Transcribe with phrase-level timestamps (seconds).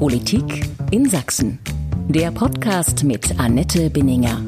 [0.00, 1.58] Politik in Sachsen.
[2.08, 4.42] Der Podcast mit Annette Binninger.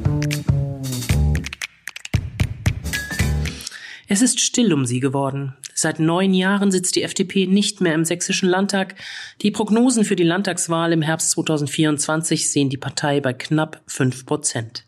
[4.09, 5.55] Es ist still um sie geworden.
[5.75, 8.95] Seit neun Jahren sitzt die FDP nicht mehr im sächsischen Landtag.
[9.43, 14.87] Die Prognosen für die Landtagswahl im Herbst 2024 sehen die Partei bei knapp fünf Prozent.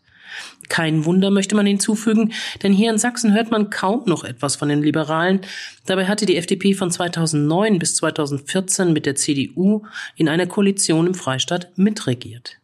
[0.69, 4.69] Kein Wunder möchte man hinzufügen, denn hier in Sachsen hört man kaum noch etwas von
[4.69, 5.41] den Liberalen.
[5.85, 9.83] Dabei hatte die FDP von 2009 bis 2014 mit der CDU
[10.15, 12.57] in einer Koalition im Freistaat mitregiert.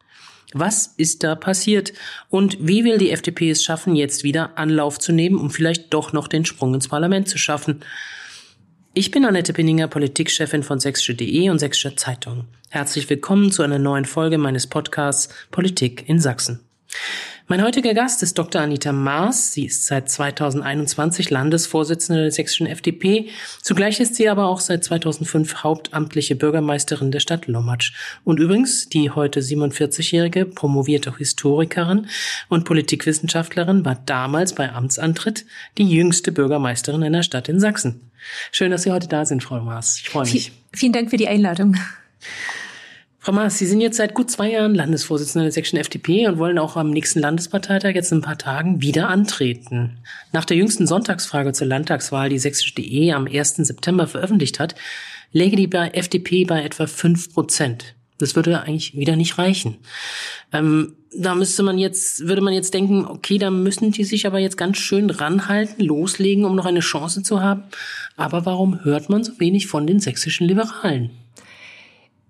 [0.53, 1.94] Was ist da passiert?
[2.30, 6.11] Und wie will die FDP es schaffen, jetzt wieder Anlauf zu nehmen, um vielleicht doch
[6.11, 7.81] noch den Sprung ins Parlament zu schaffen?
[8.94, 12.45] Ich bin Annette Pinninger, Politikchefin von sächsische.de und Sächsische Zeitung.
[12.70, 16.59] Herzlich willkommen zu einer neuen Folge meines Podcasts Politik in Sachsen.
[17.52, 18.62] Mein heutiger Gast ist Dr.
[18.62, 19.52] Anita Maas.
[19.52, 23.27] Sie ist seit 2021 Landesvorsitzende der sächsischen FDP.
[23.62, 27.91] Zugleich ist sie aber auch seit 2005 hauptamtliche Bürgermeisterin der Stadt Lommatsch.
[28.23, 32.08] Und übrigens die heute 47-jährige promovierte Historikerin
[32.48, 35.45] und Politikwissenschaftlerin war damals bei Amtsantritt
[35.78, 38.11] die jüngste Bürgermeisterin einer Stadt in Sachsen.
[38.53, 40.00] Schön, dass Sie heute da sind, Frau Maas.
[40.02, 40.53] Ich freue mich.
[40.72, 41.76] Vielen Dank für die Einladung.
[43.23, 46.58] Frau Maas, Sie sind jetzt seit gut zwei Jahren Landesvorsitzende der sächsischen FDP und wollen
[46.58, 50.00] auch am nächsten Landesparteitag jetzt in ein paar Tagen wieder antreten.
[50.31, 53.58] Nach der jüngsten Sonntagsfrage zur Landtagswahl, die sächsische.de am 1.
[53.58, 54.73] September veröffentlicht hat,
[55.33, 57.94] läge die FDP bei etwa fünf Prozent.
[58.17, 59.77] Das würde eigentlich wieder nicht reichen.
[60.52, 64.39] Ähm, da müsste man jetzt, würde man jetzt denken, okay, da müssen die sich aber
[64.39, 67.66] jetzt ganz schön ranhalten, loslegen, um noch eine Chance zu haben.
[68.17, 71.11] Aber warum hört man so wenig von den sächsischen Liberalen?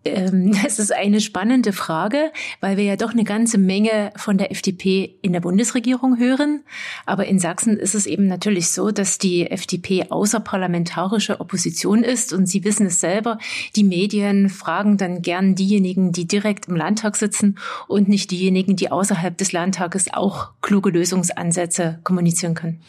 [0.03, 4.51] Ähm, das ist eine spannende Frage, weil wir ja doch eine ganze Menge von der
[4.51, 6.61] FDP in der Bundesregierung hören.
[7.05, 12.33] Aber in Sachsen ist es eben natürlich so, dass die FDP außerparlamentarische Opposition ist.
[12.33, 13.37] Und Sie wissen es selber,
[13.75, 17.57] die Medien fragen dann gern diejenigen, die direkt im Landtag sitzen
[17.87, 22.81] und nicht diejenigen, die außerhalb des Landtages auch kluge Lösungsansätze kommunizieren können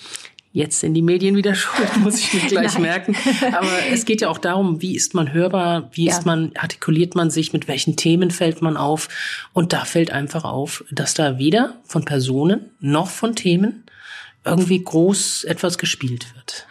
[0.53, 3.17] jetzt sind die Medien wieder schuld, muss ich mir gleich merken.
[3.53, 6.17] Aber es geht ja auch darum, wie ist man hörbar, wie ja.
[6.17, 9.09] ist man, artikuliert man sich, mit welchen Themen fällt man auf.
[9.53, 13.85] Und da fällt einfach auf, dass da weder von Personen noch von Themen
[14.45, 16.67] irgendwie groß etwas gespielt wird.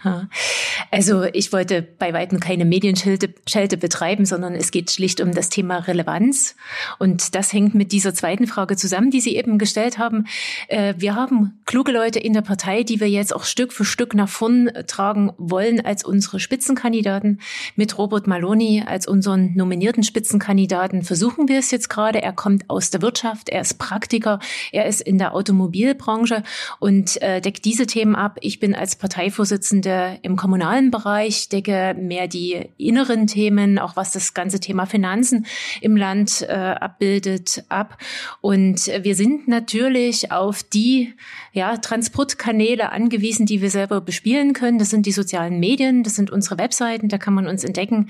[0.90, 5.78] Also ich wollte bei weitem keine Medienschelte betreiben, sondern es geht schlicht um das Thema
[5.78, 6.56] Relevanz.
[7.00, 10.26] Und das hängt mit dieser zweiten Frage zusammen, die Sie eben gestellt haben.
[10.68, 14.14] Äh, wir haben kluge Leute in der Partei, die wir jetzt auch Stück für Stück
[14.16, 17.40] nach vorn tragen wollen als unsere Spitzenkandidaten.
[17.78, 22.22] Mit Robert Maloney als unseren nominierten Spitzenkandidaten versuchen wir es jetzt gerade.
[22.22, 24.40] Er kommt aus der Wirtschaft, er ist Praktiker,
[24.74, 26.44] er ist in der Automobilbranche
[26.80, 28.38] und äh, deckt diese Themen ab.
[28.42, 34.34] Ich bin als Parteivorsitzende im kommunalen Bereich, decke mehr die inneren Themen, auch was das
[34.34, 35.46] ganze Thema Finanzen
[35.82, 37.98] im Land äh, abbildet, ab.
[38.42, 41.14] Und wir sind natürlich auf die
[41.54, 44.80] ja, Transportkanäle angewiesen, die wir selber bespielen können.
[44.80, 48.10] Das sind die sozialen Medien, das sind unsere Webseiten, da kann man uns entdecken.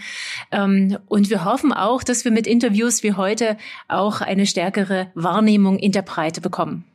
[0.52, 3.58] Ähm, und wir hoffen auch, dass wir mit Interviews wie heute
[3.88, 6.86] auch eine stärkere Wahrnehmung in der Breite bekommen.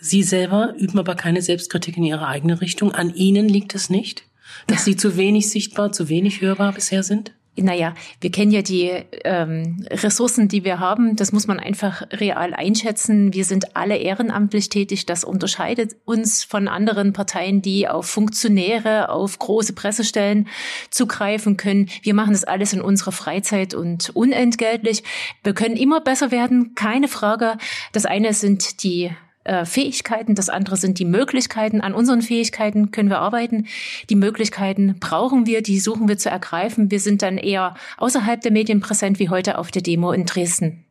[0.00, 2.92] Sie selber üben aber keine Selbstkritik in Ihre eigene Richtung.
[2.92, 4.24] An Ihnen liegt es nicht,
[4.66, 7.32] dass Sie zu wenig sichtbar, zu wenig hörbar bisher sind?
[7.56, 8.90] Naja, wir kennen ja die
[9.24, 11.16] ähm, Ressourcen, die wir haben.
[11.16, 13.34] Das muss man einfach real einschätzen.
[13.34, 15.04] Wir sind alle ehrenamtlich tätig.
[15.04, 20.48] Das unterscheidet uns von anderen Parteien, die auf Funktionäre, auf große Pressestellen
[20.90, 21.88] zugreifen können.
[22.02, 25.02] Wir machen das alles in unserer Freizeit und unentgeltlich.
[25.42, 27.58] Wir können immer besser werden, keine Frage.
[27.92, 29.10] Das eine sind die
[29.50, 31.80] äh, Fähigkeiten, das andere sind die Möglichkeiten.
[31.80, 33.66] An unseren Fähigkeiten können wir arbeiten.
[34.08, 36.92] Die Möglichkeiten brauchen wir, die suchen wir zu ergreifen.
[36.92, 40.84] Wir sind dann eher außerhalb der Medien präsent wie heute auf der Demo in Dresden.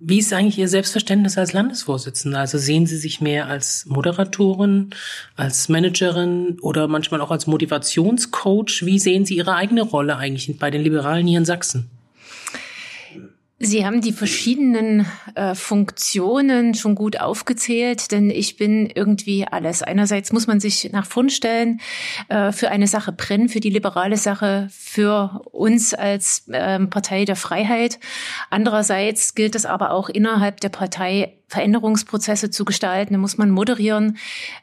[0.00, 2.38] Wie ist eigentlich Ihr Selbstverständnis als Landesvorsitzende?
[2.38, 4.90] Also sehen Sie sich mehr als Moderatorin,
[5.36, 8.86] als Managerin oder manchmal auch als Motivationscoach?
[8.86, 11.90] Wie sehen Sie Ihre eigene Rolle eigentlich bei den Liberalen hier in Sachsen?
[13.60, 15.06] Sie haben die verschiedenen
[15.36, 19.82] äh, Funktionen schon gut aufgezählt, denn ich bin irgendwie alles.
[19.82, 21.80] Einerseits muss man sich nach vorn stellen,
[22.28, 27.36] äh, für eine Sache brennen, für die liberale Sache, für uns als äh, Partei der
[27.36, 28.00] Freiheit.
[28.50, 33.14] Andererseits gilt es aber auch innerhalb der Partei Veränderungsprozesse zu gestalten.
[33.14, 34.18] Da muss man moderieren,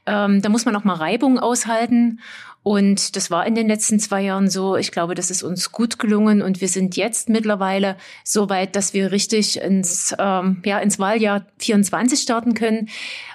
[0.06, 2.20] ähm, da muss man auch mal Reibung aushalten.
[2.64, 4.76] Und das war in den letzten zwei Jahren so.
[4.76, 8.94] Ich glaube, das ist uns gut gelungen und wir sind jetzt mittlerweile so weit, dass
[8.94, 12.90] wir richtig ins, ähm, ja, ins Wahljahr 24 starten können.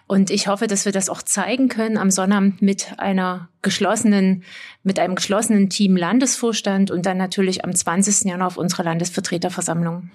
[0.08, 4.44] Und ich hoffe, dass wir das auch zeigen können am Sonnabend mit einer geschlossenen,
[4.84, 8.30] mit einem geschlossenen Team Landesvorstand und dann natürlich am 20.
[8.30, 10.10] Januar auf unserer Landesvertreterversammlung.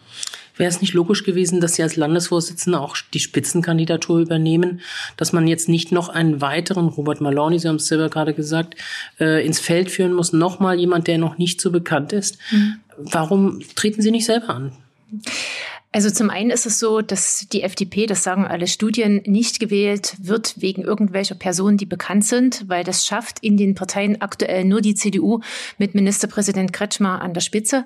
[0.55, 4.81] Wäre es nicht logisch gewesen, dass Sie als Landesvorsitzende auch die Spitzenkandidatur übernehmen,
[5.17, 8.75] dass man jetzt nicht noch einen weiteren, Robert Maloney, Sie haben es selber gerade gesagt,
[9.19, 12.38] äh, ins Feld führen muss, nochmal jemand, der noch nicht so bekannt ist.
[12.51, 12.75] Mhm.
[12.97, 14.71] Warum treten Sie nicht selber an?
[15.93, 20.15] Also zum einen ist es so, dass die FDP, das sagen alle Studien, nicht gewählt
[20.21, 24.79] wird wegen irgendwelcher Personen, die bekannt sind, weil das schafft in den Parteien aktuell nur
[24.79, 25.41] die CDU
[25.77, 27.85] mit Ministerpräsident Kretschmer an der Spitze,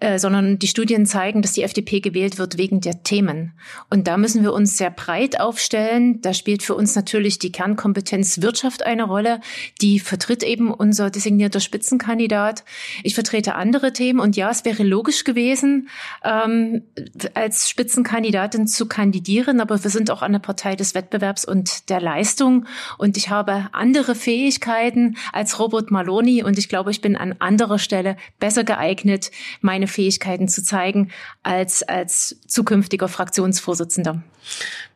[0.00, 3.54] äh, sondern die Studien zeigen, dass die FDP gewählt wird wegen der Themen.
[3.88, 6.20] Und da müssen wir uns sehr breit aufstellen.
[6.20, 9.40] Da spielt für uns natürlich die Kernkompetenz Wirtschaft eine Rolle.
[9.80, 12.64] Die vertritt eben unser designierter Spitzenkandidat.
[13.04, 15.88] Ich vertrete andere Themen und ja, es wäre logisch gewesen,
[16.22, 16.82] ähm,
[17.38, 22.66] als Spitzenkandidatin zu kandidieren, aber wir sind auch eine Partei des Wettbewerbs und der Leistung.
[22.98, 27.78] Und ich habe andere Fähigkeiten als Robert Maloney und ich glaube, ich bin an anderer
[27.78, 29.30] Stelle besser geeignet,
[29.60, 31.12] meine Fähigkeiten zu zeigen
[31.44, 34.20] als als zukünftiger Fraktionsvorsitzender.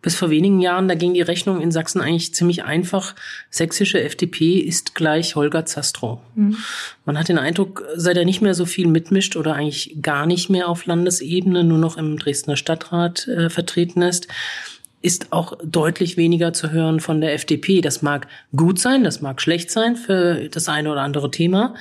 [0.02, 3.14] Bis vor wenigen Jahren, da ging die Rechnung in Sachsen eigentlich ziemlich einfach.
[3.50, 6.18] Sächsische FDP ist gleich Holger Zastrow.
[6.34, 6.56] Mhm.
[7.04, 10.50] Man hat den Eindruck, seit er nicht mehr so viel mitmischt oder eigentlich gar nicht
[10.50, 14.26] mehr auf Landesebene, nur noch im Dresdner Stadtrat äh, vertreten ist,
[15.02, 17.80] ist auch deutlich weniger zu hören von der FDP.
[17.80, 18.26] Das mag
[18.56, 21.74] gut sein, das mag schlecht sein für das eine oder andere Thema.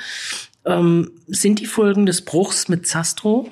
[0.65, 3.49] Ähm, sind die Folgen des Bruchs mit Zastrow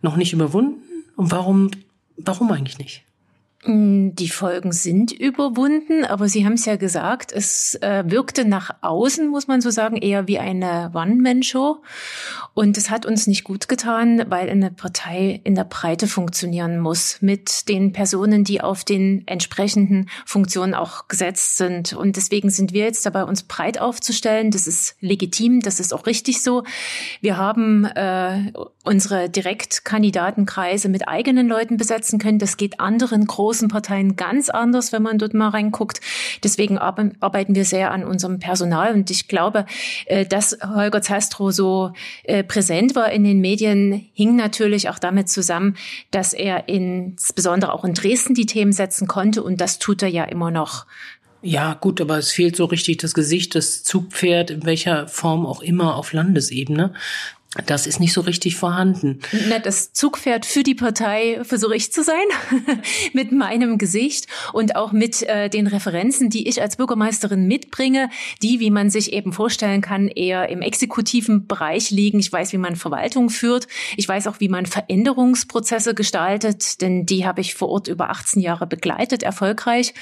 [0.00, 0.82] noch nicht überwunden?
[1.16, 1.70] Und warum,
[2.16, 3.04] warum eigentlich nicht?
[3.64, 8.70] Mm, die Folgen sind überwunden, aber Sie haben es ja gesagt, es äh, wirkte nach
[8.80, 11.80] außen, muss man so sagen, eher wie eine One-Man-Show.
[12.54, 17.22] Und es hat uns nicht gut getan, weil eine Partei in der Breite funktionieren muss,
[17.22, 21.92] mit den Personen, die auf den entsprechenden Funktionen auch gesetzt sind.
[21.92, 24.50] Und deswegen sind wir jetzt dabei, uns breit aufzustellen.
[24.50, 26.64] Das ist legitim, das ist auch richtig so.
[27.20, 32.40] Wir haben äh, unsere Direktkandidatenkreise mit eigenen Leuten besetzen können.
[32.40, 36.00] Das geht anderen großen großen Parteien ganz anders, wenn man dort mal reinguckt.
[36.42, 39.66] Deswegen arbeiten wir sehr an unserem Personal und ich glaube,
[40.06, 41.92] äh, dass Holger Zastrow so
[42.24, 45.76] äh, präsent war in den Medien, hing natürlich auch damit zusammen,
[46.10, 50.24] dass er insbesondere auch in Dresden die Themen setzen konnte und das tut er ja
[50.24, 50.86] immer noch.
[51.42, 55.60] Ja, gut, aber es fehlt so richtig das Gesicht, das Zugpferd, in welcher Form auch
[55.60, 56.94] immer auf Landesebene.
[57.66, 59.20] Das ist nicht so richtig vorhanden.
[59.50, 62.14] Na, das Zugpferd für die Partei versuche ich zu sein,
[63.12, 68.08] mit meinem Gesicht und auch mit äh, den Referenzen, die ich als Bürgermeisterin mitbringe,
[68.40, 72.18] die, wie man sich eben vorstellen kann, eher im exekutiven Bereich liegen.
[72.20, 73.68] Ich weiß, wie man Verwaltung führt.
[73.98, 78.40] Ich weiß auch, wie man Veränderungsprozesse gestaltet, denn die habe ich vor Ort über 18
[78.40, 79.92] Jahre begleitet, erfolgreich.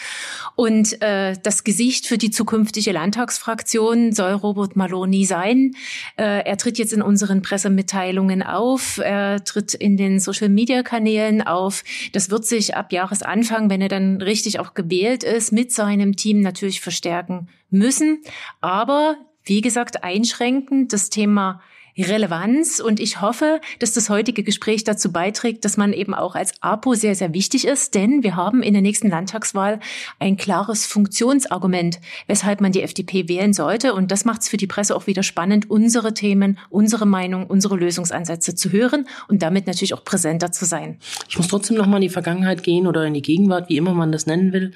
[0.54, 5.72] Und äh, das Gesicht für die zukünftige Landtagsfraktion soll Robert Maloney sein.
[6.16, 11.82] Äh, er tritt jetzt in unseren Pressemitteilungen auf, er tritt in den Social-Media-Kanälen auf.
[12.12, 16.40] Das wird sich ab Jahresanfang, wenn er dann richtig auch gewählt ist, mit seinem Team
[16.40, 18.22] natürlich verstärken müssen.
[18.60, 21.60] Aber wie gesagt, einschränkend das Thema
[21.98, 22.80] Relevanz.
[22.80, 26.94] Und ich hoffe, dass das heutige Gespräch dazu beiträgt, dass man eben auch als APO
[26.94, 29.80] sehr, sehr wichtig ist, denn wir haben in der nächsten Landtagswahl
[30.18, 33.94] ein klares Funktionsargument, weshalb man die FDP wählen sollte.
[33.94, 37.76] Und das macht es für die Presse auch wieder spannend, unsere Themen, unsere Meinung, unsere
[37.76, 40.98] Lösungsansätze zu hören und damit natürlich auch präsenter zu sein.
[41.28, 43.94] Ich muss trotzdem noch mal in die Vergangenheit gehen oder in die Gegenwart, wie immer
[43.94, 44.72] man das nennen will.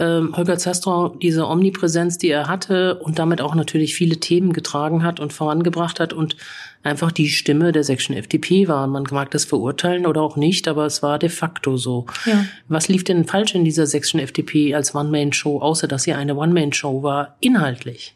[0.00, 5.02] Ähm, Holger Zastrow, diese Omnipräsenz, die er hatte und damit auch natürlich viele Themen getragen
[5.02, 6.36] hat und vorangebracht hat und
[6.82, 8.86] einfach die Stimme der sächsischen FDP war.
[8.86, 12.06] Man mag das verurteilen oder auch nicht, aber es war de facto so.
[12.24, 12.46] Ja.
[12.68, 17.02] Was lief denn falsch in dieser sächsischen FDP als One-Man-Show, außer dass sie eine One-Man-Show
[17.02, 18.14] war, inhaltlich?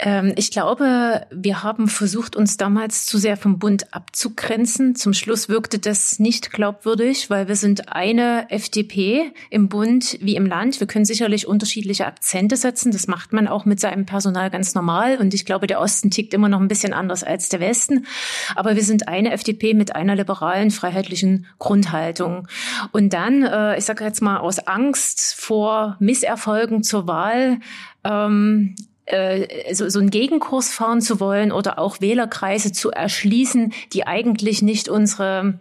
[0.00, 4.94] Ähm, ich glaube, wir haben versucht, uns damals zu sehr vom Bund abzugrenzen.
[4.94, 10.46] Zum Schluss wirkte das nicht glaubwürdig, weil wir sind eine FDP im Bund wie im
[10.46, 10.78] Land.
[10.78, 12.92] Wir können sicherlich unterschiedliche Akzente setzen.
[12.92, 15.16] Das macht man auch mit seinem Personal ganz normal.
[15.18, 18.06] Und ich glaube, der Osten tickt immer noch ein bisschen anders als der Westen.
[18.54, 22.46] Aber wir sind eine FDP mit einer liberalen, freiheitlichen Grundhaltung.
[22.92, 27.58] Und dann, äh, ich sage jetzt mal aus Angst vor Misserfolgen zur Wahl,
[28.04, 28.76] ähm,
[29.08, 34.62] äh, so, so einen Gegenkurs fahren zu wollen oder auch Wählerkreise zu erschließen, die eigentlich
[34.62, 35.60] nicht unsere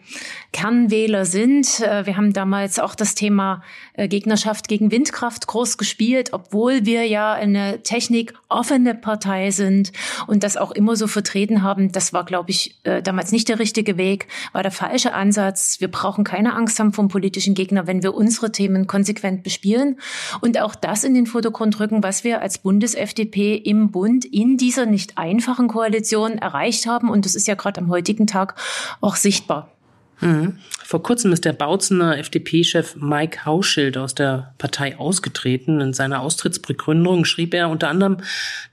[0.57, 1.81] Kernwähler sind.
[1.81, 3.61] Äh, wir haben damals auch das Thema
[3.93, 9.91] äh, Gegnerschaft gegen Windkraft groß gespielt, obwohl wir ja eine technikoffene Partei sind
[10.25, 11.91] und das auch immer so vertreten haben.
[11.91, 15.79] Das war, glaube ich, äh, damals nicht der richtige Weg, war der falsche Ansatz.
[15.79, 19.99] Wir brauchen keine Angst haben vom politischen Gegner, wenn wir unsere Themen konsequent bespielen
[20.41, 24.87] und auch das in den Vordergrund rücken, was wir als Bundes-FDP im Bund in dieser
[24.87, 27.11] nicht einfachen Koalition erreicht haben.
[27.11, 28.55] Und das ist ja gerade am heutigen Tag
[29.01, 29.76] auch sichtbar.
[30.19, 30.57] Mhm.
[30.83, 35.81] Vor kurzem ist der Bautzener FDP-Chef Mike Hauschild aus der Partei ausgetreten.
[35.81, 38.17] In seiner Austrittsbegründung schrieb er unter anderem,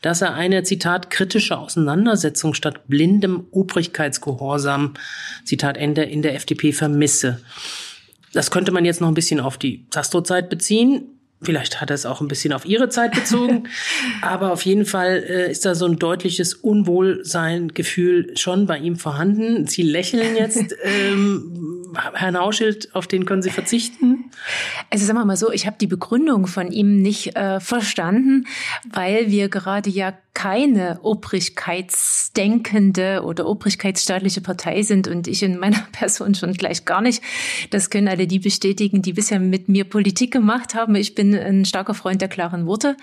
[0.01, 4.95] dass er eine, Zitat, kritische Auseinandersetzung statt blindem Obrigkeitsgehorsam,
[5.45, 7.41] Zitat Ende, in der FDP vermisse.
[8.33, 11.14] Das könnte man jetzt noch ein bisschen auf die Zastro-Zeit beziehen.
[11.45, 13.69] Vielleicht hat er es auch ein bisschen auf ihre Zeit bezogen,
[14.23, 19.67] aber auf jeden Fall äh, ist da so ein deutliches Unwohlsein-Gefühl schon bei ihm vorhanden.
[19.67, 20.75] Sie lächeln jetzt.
[20.85, 21.85] Ähm,
[22.15, 24.14] Herrn Hauschild, auf den können Sie verzichten?
[24.91, 28.47] Also sagen wir mal so, ich habe die Begründung von ihm nicht äh, verstanden,
[28.93, 36.35] weil wir gerade ja keine obrigkeitsdenkende oder obrigkeitsstaatliche Partei sind und ich in meiner Person
[36.35, 37.23] schon gleich gar nicht.
[37.71, 40.97] Das können alle die bestätigen, die bisher mit mir Politik gemacht haben.
[40.97, 42.97] Ich bin ein starker Freund der klaren Worte.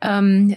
[0.00, 0.56] Ähm,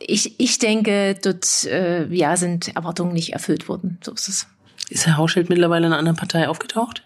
[0.00, 3.98] ich, ich denke, dort äh, ja, sind Erwartungen nicht erfüllt worden.
[4.02, 4.46] So ist es.
[4.88, 7.02] Ist Herr Hauschild mittlerweile in einer anderen Partei aufgetaucht?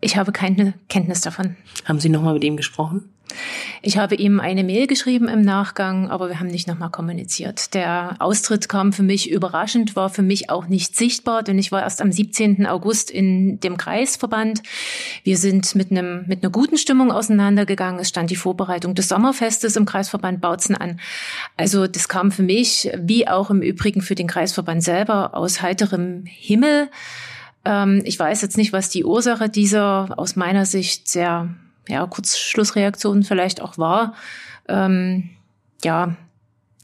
[0.00, 1.56] Ich habe keine Kenntnis davon.
[1.84, 3.10] Haben Sie nochmal mit ihm gesprochen?
[3.82, 7.74] Ich habe ihm eine Mail geschrieben im Nachgang, aber wir haben nicht nochmal kommuniziert.
[7.74, 11.82] Der Austritt kam für mich überraschend, war für mich auch nicht sichtbar, denn ich war
[11.82, 12.66] erst am 17.
[12.66, 14.62] August in dem Kreisverband.
[15.24, 18.00] Wir sind mit einem, mit einer guten Stimmung auseinandergegangen.
[18.00, 21.00] Es stand die Vorbereitung des Sommerfestes im Kreisverband Bautzen an.
[21.56, 26.24] Also das kam für mich, wie auch im Übrigen für den Kreisverband selber, aus heiterem
[26.26, 26.90] Himmel.
[27.64, 31.54] Ähm, ich weiß jetzt nicht, was die Ursache dieser aus meiner Sicht sehr
[31.88, 34.14] ja, Kurzschlussreaktion vielleicht auch war.
[34.68, 35.30] Ähm,
[35.84, 36.16] ja,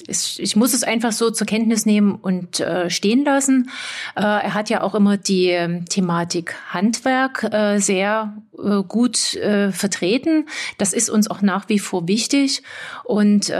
[0.09, 3.71] ich, ich muss es einfach so zur Kenntnis nehmen und äh, stehen lassen.
[4.15, 9.73] Äh, er hat ja auch immer die äh, Thematik Handwerk äh, sehr äh, gut äh,
[9.73, 10.47] vertreten.
[10.79, 12.63] Das ist uns auch nach wie vor wichtig.
[13.05, 13.53] Und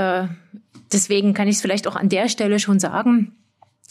[0.93, 3.33] deswegen kann ich es vielleicht auch an der Stelle schon sagen.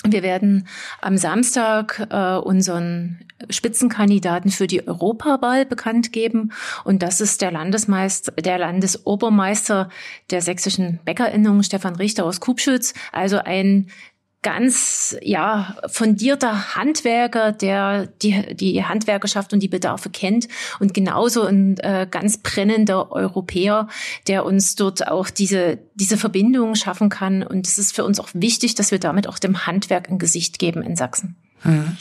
[0.08, 0.68] Wir werden
[1.02, 3.20] am Samstag äh, unseren
[3.50, 6.52] Spitzenkandidaten für die Europawahl bekannt geben.
[6.84, 9.90] Und das ist der Landesmeister, der Landesobermeister
[10.32, 12.94] der sächsischen Bäckerinnung, Stefan Richter aus Kubschütz.
[13.12, 13.88] Also ein
[14.46, 20.48] ganz ja fundierter Handwerker, der die, die Handwerkerschaft und die Bedarfe kennt
[20.80, 23.88] und genauso ein äh, ganz brennender Europäer,
[24.28, 27.42] der uns dort auch diese diese Verbindung schaffen kann.
[27.42, 30.60] Und es ist für uns auch wichtig, dass wir damit auch dem Handwerk ein Gesicht
[30.60, 31.36] geben in Sachsen.
[31.64, 31.98] Mhm.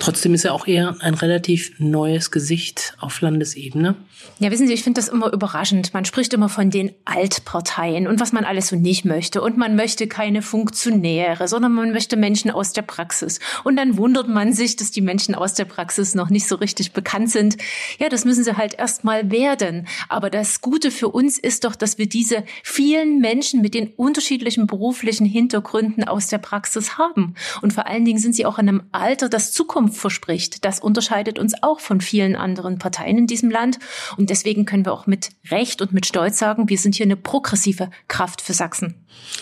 [0.00, 3.94] Trotzdem ist er auch eher ein relativ neues Gesicht auf Landesebene.
[4.40, 5.94] Ja, wissen Sie, ich finde das immer überraschend.
[5.94, 9.40] Man spricht immer von den Altparteien und was man alles so nicht möchte.
[9.40, 13.38] Und man möchte keine Funktionäre, sondern man möchte Menschen aus der Praxis.
[13.62, 16.92] Und dann wundert man sich, dass die Menschen aus der Praxis noch nicht so richtig
[16.92, 17.56] bekannt sind.
[18.00, 19.86] Ja, das müssen sie halt erst mal werden.
[20.08, 24.66] Aber das Gute für uns ist doch, dass wir diese vielen Menschen mit den unterschiedlichen
[24.66, 27.34] beruflichen Hintergründen aus der Praxis haben.
[27.62, 30.64] Und vor allen Dingen sind sie auch in einem Alter, das Zukunft Zukunft verspricht.
[30.64, 33.78] Das unterscheidet uns auch von vielen anderen Parteien in diesem Land.
[34.16, 37.16] Und deswegen können wir auch mit Recht und mit Stolz sagen, wir sind hier eine
[37.16, 38.94] progressive Kraft für Sachsen.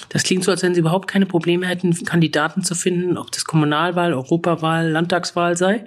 [0.09, 3.45] Das klingt so, als wenn Sie überhaupt keine Probleme hätten, Kandidaten zu finden, ob das
[3.45, 5.85] Kommunalwahl, Europawahl, Landtagswahl sei.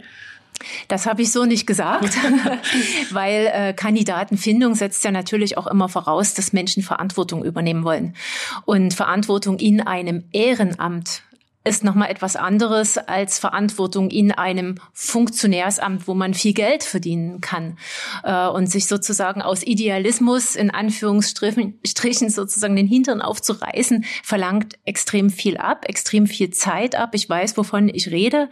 [0.88, 2.16] Das habe ich so nicht gesagt,
[3.12, 8.16] weil äh, Kandidatenfindung setzt ja natürlich auch immer voraus, dass Menschen Verantwortung übernehmen wollen.
[8.64, 11.24] Und Verantwortung in einem Ehrenamt
[11.65, 17.77] ist nochmal etwas anderes als Verantwortung in einem Funktionärsamt, wo man viel Geld verdienen kann
[18.24, 25.57] äh, und sich sozusagen aus Idealismus in Anführungsstrichen sozusagen den Hintern aufzureißen, verlangt extrem viel
[25.57, 27.10] ab, extrem viel Zeit ab.
[27.13, 28.50] Ich weiß, wovon ich rede,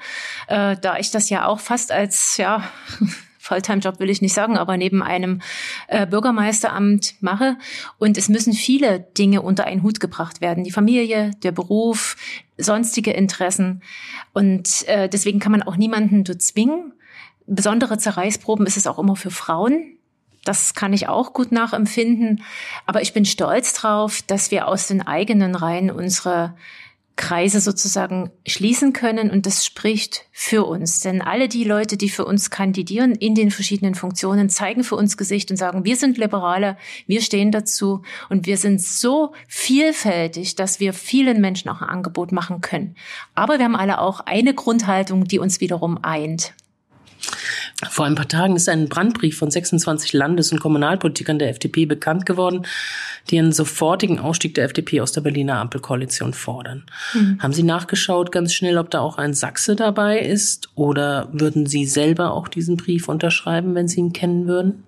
[0.48, 2.64] äh, da ich das ja auch fast als ja
[3.44, 5.42] Volltime-Job will ich nicht sagen, aber neben einem
[5.90, 7.58] äh, Bürgermeisteramt mache.
[8.00, 10.64] Und es müssen viele Dinge unter einen Hut gebracht werden.
[10.64, 12.16] Die Familie, der Beruf,
[12.58, 13.84] sonstige Interessen.
[14.32, 16.94] Und äh, deswegen kann man auch niemanden zu zwingen.
[17.46, 19.98] Besondere Zerreißproben ist es auch immer für Frauen.
[20.46, 22.44] Das kann ich auch gut nachempfinden.
[22.86, 26.56] Aber ich bin stolz drauf, dass wir aus den eigenen Reihen unsere
[27.16, 31.00] Kreise sozusagen schließen können und das spricht für uns.
[31.02, 35.16] Denn alle die Leute, die für uns kandidieren in den verschiedenen Funktionen, zeigen für uns
[35.16, 40.80] Gesicht und sagen, wir sind Liberale, wir stehen dazu und wir sind so vielfältig, dass
[40.80, 42.96] wir vielen Menschen auch ein Angebot machen können.
[43.36, 46.54] Aber wir haben alle auch eine Grundhaltung, die uns wiederum eint.
[47.90, 52.26] Vor ein paar Tagen ist ein Brandbrief von 26 Landes- und Kommunalpolitikern der FDP bekannt
[52.26, 52.66] geworden,
[53.30, 56.86] die einen sofortigen Ausstieg der FDP aus der Berliner Ampelkoalition fordern.
[57.14, 57.40] Mhm.
[57.42, 60.70] Haben Sie nachgeschaut ganz schnell, ob da auch ein Sachse dabei ist?
[60.76, 64.84] Oder würden Sie selber auch diesen Brief unterschreiben, wenn Sie ihn kennen würden?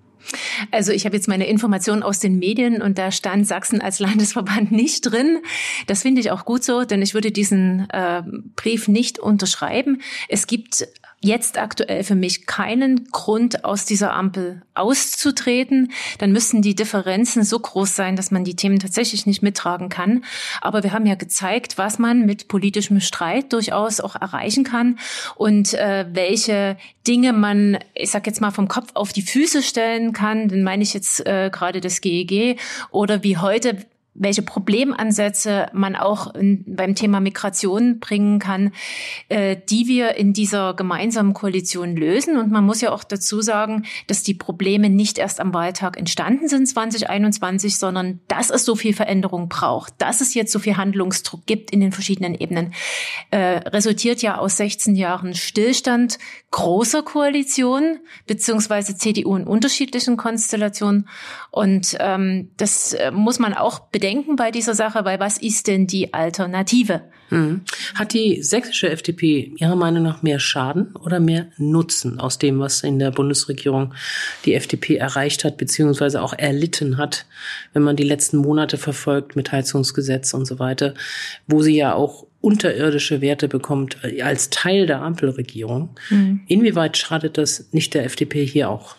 [0.70, 4.72] Also ich habe jetzt meine Informationen aus den Medien und da stand Sachsen als Landesverband
[4.72, 5.38] nicht drin.
[5.86, 8.22] Das finde ich auch gut so, denn ich würde diesen äh,
[8.56, 10.00] Brief nicht unterschreiben.
[10.28, 10.88] Es gibt
[11.20, 15.92] jetzt aktuell für mich keinen Grund, aus dieser Ampel auszutreten.
[16.18, 20.24] Dann müssten die Differenzen so groß sein, dass man die Themen tatsächlich nicht mittragen kann.
[20.60, 24.98] Aber wir haben ja gezeigt, was man mit politischem Streit durchaus auch erreichen kann
[25.34, 30.12] und äh, welche Dinge man, ich sag jetzt mal, vom Kopf auf die Füße stellen
[30.12, 30.48] kann.
[30.48, 32.56] Dann meine ich jetzt äh, gerade das GEG e
[32.90, 33.78] oder wie heute
[34.18, 38.72] welche Problemansätze man auch in, beim Thema Migration bringen kann,
[39.28, 42.36] äh, die wir in dieser gemeinsamen Koalition lösen.
[42.36, 46.48] Und man muss ja auch dazu sagen, dass die Probleme nicht erst am Wahltag entstanden
[46.48, 51.46] sind 2021, sondern dass es so viel Veränderung braucht, dass es jetzt so viel Handlungsdruck
[51.46, 52.72] gibt in den verschiedenen Ebenen,
[53.30, 56.18] äh, resultiert ja aus 16 Jahren Stillstand
[56.50, 61.08] großer Koalitionen beziehungsweise CDU in unterschiedlichen Konstellationen.
[61.50, 65.66] Und ähm, das äh, muss man auch bedenken bedenken bei dieser Sache, weil was ist
[65.66, 67.00] denn die Alternative?
[67.30, 67.62] Hm.
[67.96, 72.84] Hat die sächsische FDP Ihrer Meinung nach mehr Schaden oder mehr Nutzen aus dem, was
[72.84, 73.94] in der Bundesregierung
[74.44, 77.26] die FDP erreicht hat, beziehungsweise auch erlitten hat,
[77.72, 80.94] wenn man die letzten Monate verfolgt mit Heizungsgesetz und so weiter,
[81.48, 85.96] wo sie ja auch unterirdische Werte bekommt äh, als Teil der Ampelregierung.
[86.10, 86.42] Mhm.
[86.46, 88.94] Inwieweit schadet das nicht der FDP hier auch?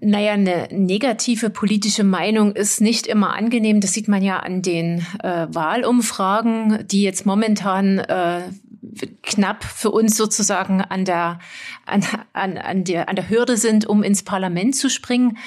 [0.00, 3.80] Naja, eine negative politische Meinung ist nicht immer angenehm.
[3.80, 8.42] Das sieht man ja an den äh, Wahlumfragen, die jetzt momentan äh,
[9.22, 11.38] knapp für uns sozusagen an der,
[11.86, 15.38] an, an, an, der, an der Hürde sind, um ins Parlament zu springen.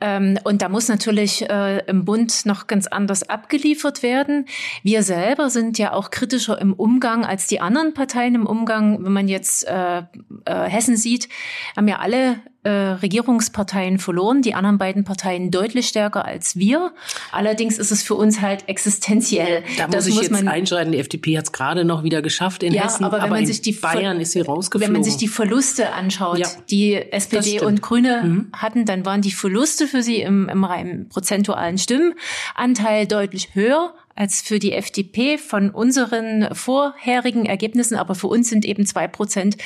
[0.00, 4.46] Ähm, und da muss natürlich äh, im Bund noch ganz anders abgeliefert werden.
[4.82, 9.04] Wir selber sind ja auch kritischer im Umgang als die anderen Parteien im Umgang.
[9.04, 10.04] Wenn man jetzt äh, äh,
[10.46, 11.28] Hessen sieht,
[11.76, 16.92] haben ja alle äh, Regierungsparteien verloren, die anderen beiden Parteien deutlich stärker als wir.
[17.32, 19.62] Allerdings ist es für uns halt existenziell.
[19.78, 20.92] Da muss das ich muss jetzt man, einschreiten.
[20.92, 23.46] Die FDP hat es gerade noch wieder geschafft in ja, Hessen, aber, wenn aber man
[23.46, 24.86] sich die Bayern ist sie rausgeflogen.
[24.86, 28.52] Wenn man sich die Verluste anschaut, ja, die SPD und Grüne mhm.
[28.52, 34.42] hatten, dann waren die Verluste für sie im, im rein prozentualen Stimmenanteil deutlich höher als
[34.42, 37.96] für die FDP von unseren vorherigen Ergebnissen.
[37.96, 39.56] Aber für uns sind eben zwei Prozent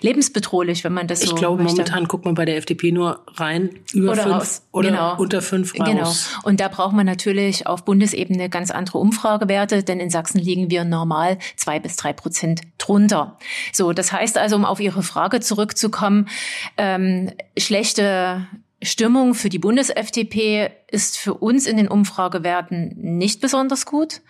[0.00, 1.76] lebensbedrohlich, wenn man das ich so Ich glaube, möchte.
[1.76, 4.62] momentan guckt man bei der FDP nur rein über oder fünf raus.
[4.72, 5.16] oder genau.
[5.16, 5.88] unter fünf raus.
[5.88, 6.12] Genau.
[6.42, 10.82] Und da braucht man natürlich auf Bundesebene ganz andere Umfragewerte, denn in Sachsen liegen wir
[10.82, 13.38] normal zwei bis drei Prozent drunter.
[13.72, 16.26] So, das heißt also, um auf Ihre Frage zurückzukommen,
[16.76, 18.44] ähm, schlechte
[18.82, 24.22] Stimmung für die Bundes-FDP ist für uns in den Umfragewerten nicht besonders gut.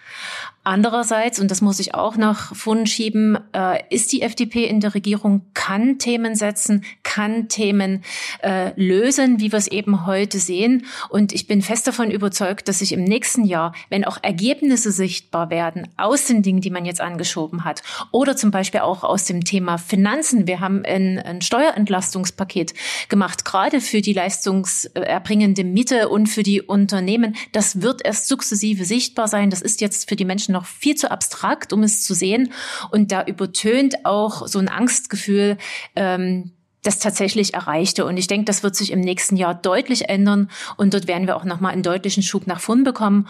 [0.70, 4.94] Andererseits, und das muss ich auch nach vorn schieben, äh, ist die FDP in der
[4.94, 8.04] Regierung, kann Themen setzen, kann Themen
[8.40, 10.86] äh, lösen, wie wir es eben heute sehen.
[11.08, 15.50] Und ich bin fest davon überzeugt, dass sich im nächsten Jahr, wenn auch Ergebnisse sichtbar
[15.50, 19.42] werden aus den Dingen, die man jetzt angeschoben hat, oder zum Beispiel auch aus dem
[19.42, 22.74] Thema Finanzen, wir haben ein, ein Steuerentlastungspaket
[23.08, 27.34] gemacht, gerade für die leistungserbringende Miete und für die Unternehmen.
[27.50, 29.50] Das wird erst sukzessive sichtbar sein.
[29.50, 32.52] Das ist jetzt für die Menschen noch viel zu abstrakt, um es zu sehen.
[32.90, 35.58] Und da übertönt auch so ein Angstgefühl,
[35.96, 38.06] ähm, das tatsächlich erreichte.
[38.06, 40.50] Und ich denke, das wird sich im nächsten Jahr deutlich ändern.
[40.76, 43.28] Und dort werden wir auch nochmal einen deutlichen Schub nach vorn bekommen.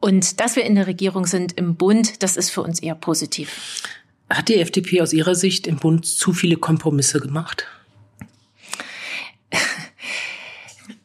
[0.00, 3.82] Und dass wir in der Regierung sind im Bund, das ist für uns eher positiv.
[4.28, 7.66] Hat die FDP aus Ihrer Sicht im Bund zu viele Kompromisse gemacht?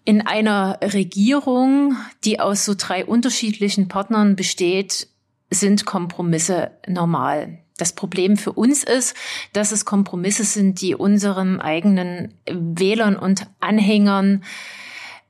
[0.06, 5.10] In einer Regierung, die aus so drei unterschiedlichen Partnern besteht,
[5.50, 7.60] sind Kompromisse normal.
[7.78, 9.16] Das Problem für uns ist,
[9.54, 14.44] dass es Kompromisse sind, die unseren eigenen Wählern und Anhängern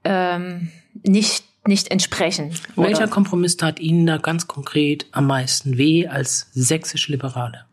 [0.03, 0.71] ähm,
[1.03, 2.53] nicht nicht entsprechen.
[2.77, 7.65] Welcher Kompromiss tat Ihnen da ganz konkret am meisten weh als sächsische Liberale?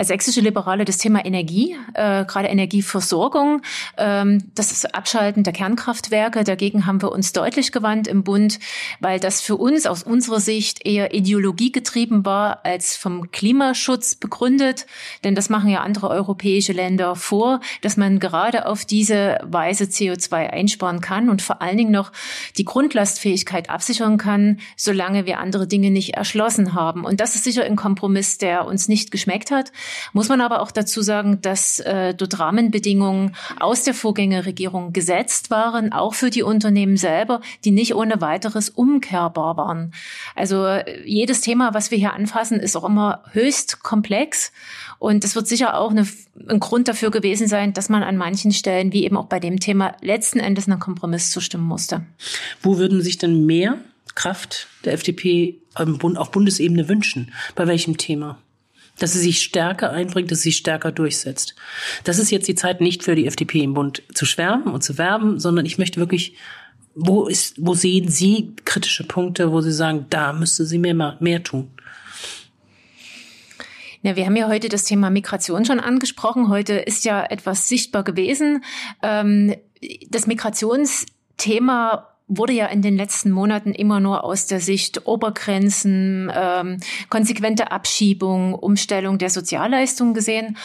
[0.00, 3.60] Als sächsische Liberale das Thema Energie, äh, gerade Energieversorgung,
[3.98, 6.42] ähm, das Abschalten der Kernkraftwerke.
[6.42, 8.58] Dagegen haben wir uns deutlich gewandt im Bund,
[9.00, 14.86] weil das für uns aus unserer Sicht eher ideologiegetrieben war als vom Klimaschutz begründet.
[15.22, 20.48] Denn das machen ja andere europäische Länder vor, dass man gerade auf diese Weise CO2
[20.48, 22.10] einsparen kann und vor allen Dingen noch
[22.56, 27.04] die Grundlastfähigkeit absichern kann, solange wir andere Dinge nicht erschlossen haben.
[27.04, 29.72] Und das ist sicher ein Kompromiss, der uns nicht geschmeckt hat.
[30.12, 35.92] Muss man aber auch dazu sagen, dass äh, dort Rahmenbedingungen aus der Vorgängerregierung gesetzt waren,
[35.92, 39.92] auch für die Unternehmen selber, die nicht ohne weiteres umkehrbar waren.
[40.34, 44.52] Also äh, jedes Thema, was wir hier anfassen, ist auch immer höchst komplex.
[44.98, 46.06] Und es wird sicher auch eine,
[46.48, 49.58] ein Grund dafür gewesen sein, dass man an manchen Stellen, wie eben auch bei dem
[49.58, 52.04] Thema, letzten Endes einen Kompromiss zustimmen musste.
[52.62, 53.78] Wo würden sich denn mehr
[54.14, 57.32] Kraft der FDP auf Bundesebene wünschen?
[57.54, 58.38] Bei welchem Thema?
[59.00, 61.56] Dass sie sich stärker einbringt, dass sie sich stärker durchsetzt.
[62.04, 64.98] Das ist jetzt die Zeit nicht für die FDP im Bund zu schwärmen und zu
[64.98, 66.34] werben, sondern ich möchte wirklich,
[66.94, 71.42] wo ist, wo sehen Sie kritische Punkte, wo Sie sagen, da müsste sie mehr, mehr
[71.42, 71.70] tun?
[74.02, 76.48] Ja, wir haben ja heute das Thema Migration schon angesprochen.
[76.48, 78.64] Heute ist ja etwas sichtbar gewesen.
[79.02, 79.54] Ähm,
[80.08, 86.78] das Migrationsthema wurde ja in den letzten Monaten immer nur aus der Sicht Obergrenzen, ähm,
[87.10, 90.56] konsequente Abschiebung, Umstellung der Sozialleistungen gesehen.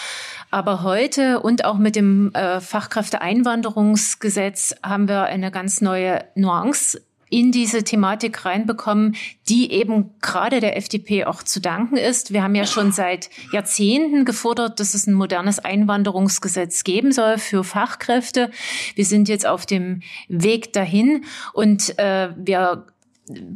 [0.51, 7.52] Aber heute und auch mit dem äh, Fachkräfteeinwanderungsgesetz haben wir eine ganz neue Nuance in
[7.52, 9.16] diese Thematik reinbekommen,
[9.50, 12.34] die eben gerade der FDP auch zu danken ist.
[12.34, 17.64] Wir haben ja schon seit Jahrzehnten gefordert, dass es ein modernes Einwanderungsgesetz geben soll für
[17.64, 18.52] Fachkräfte.
[18.96, 22.86] Wir sind jetzt auf dem Weg dahin und äh, wir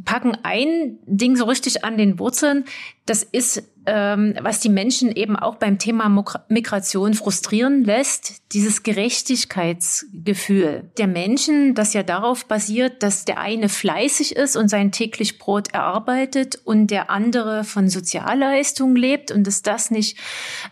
[0.04, 2.64] packen ein Ding so richtig an den Wurzeln.
[3.06, 6.08] Das ist, ähm, was die Menschen eben auch beim Thema
[6.48, 14.34] Migration frustrieren lässt, dieses Gerechtigkeitsgefühl der Menschen, das ja darauf basiert, dass der eine fleißig
[14.34, 19.92] ist und sein täglich Brot erarbeitet und der andere von Sozialleistungen lebt und dass das
[19.92, 20.18] nicht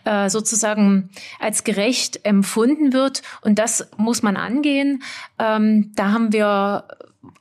[0.03, 1.09] äh, sozusagen
[1.39, 3.21] als gerecht empfunden wird.
[3.41, 5.03] Und das muss man angehen.
[5.39, 6.83] Ähm, da haben wir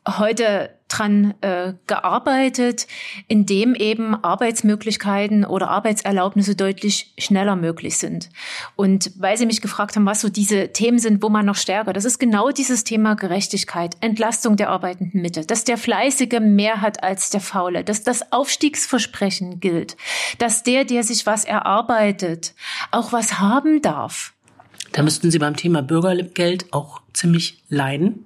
[0.06, 2.86] heute dran äh, gearbeitet,
[3.28, 8.30] indem eben Arbeitsmöglichkeiten oder Arbeitserlaubnisse deutlich schneller möglich sind.
[8.74, 11.92] Und weil Sie mich gefragt haben, was so diese Themen sind, wo man noch stärker,
[11.92, 17.02] das ist genau dieses Thema Gerechtigkeit, Entlastung der arbeitenden Mitte, dass der Fleißige mehr hat
[17.02, 19.96] als der Faule, dass das Aufstiegsversprechen gilt,
[20.38, 22.54] dass der, der sich was erarbeitet,
[22.90, 24.32] auch was haben darf.
[24.92, 28.24] Da müssten Sie beim Thema Bürgergeld auch ziemlich leiden.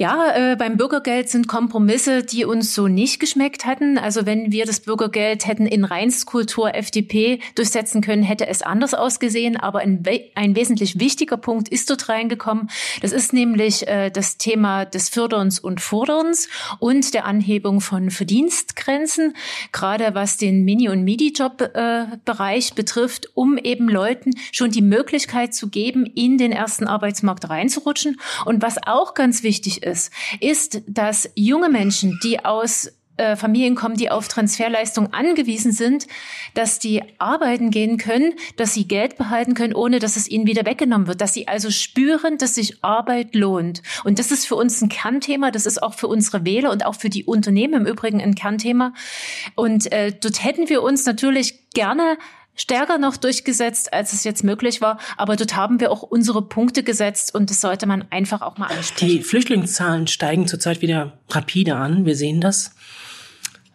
[0.00, 3.98] Ja, äh, beim Bürgergeld sind Kompromisse, die uns so nicht geschmeckt hatten.
[3.98, 9.58] Also wenn wir das Bürgergeld hätten in Reinskultur FDP durchsetzen können, hätte es anders ausgesehen.
[9.58, 10.02] Aber ein,
[10.34, 12.70] ein wesentlich wichtiger Punkt ist dort reingekommen.
[13.02, 19.34] Das ist nämlich äh, das Thema des Förderns und Forderns und der Anhebung von Verdienstgrenzen,
[19.70, 25.68] gerade was den Mini- und Midi-Job-Bereich äh, betrifft, um eben Leuten schon die Möglichkeit zu
[25.68, 27.99] geben, in den ersten Arbeitsmarkt reinzurutschen.
[28.44, 30.10] Und was auch ganz wichtig ist, ist,
[30.40, 36.06] ist, dass junge Menschen, die aus äh, Familien kommen, die auf Transferleistung angewiesen sind,
[36.54, 40.64] dass die arbeiten gehen können, dass sie Geld behalten können, ohne dass es ihnen wieder
[40.64, 43.82] weggenommen wird, dass sie also spüren, dass sich Arbeit lohnt.
[44.04, 46.94] Und das ist für uns ein Kernthema, das ist auch für unsere Wähler und auch
[46.94, 48.94] für die Unternehmen im Übrigen ein Kernthema.
[49.54, 52.16] Und äh, dort hätten wir uns natürlich gerne
[52.60, 54.98] stärker noch durchgesetzt, als es jetzt möglich war.
[55.16, 58.66] Aber dort haben wir auch unsere Punkte gesetzt und das sollte man einfach auch mal
[58.66, 59.08] ansprechen.
[59.08, 62.04] Die Flüchtlingszahlen steigen zurzeit wieder rapide an.
[62.04, 62.74] Wir sehen das.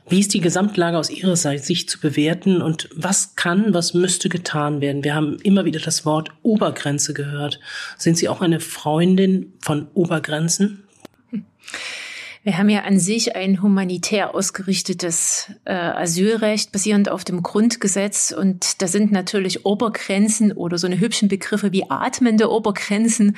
[0.08, 4.80] Wie ist die Gesamtlage aus Ihrer Sicht zu bewerten und was kann, was müsste getan
[4.80, 5.04] werden?
[5.04, 7.60] Wir haben immer wieder das Wort Obergrenze gehört.
[7.98, 10.84] Sind Sie auch eine Freundin von Obergrenzen?
[11.32, 11.46] Hm.
[12.46, 18.84] Wir haben ja an sich ein humanitär ausgerichtetes äh, Asylrecht basierend auf dem Grundgesetz und
[18.84, 23.36] da sind natürlich Obergrenzen oder so eine hübschen Begriffe wie atmende Obergrenzen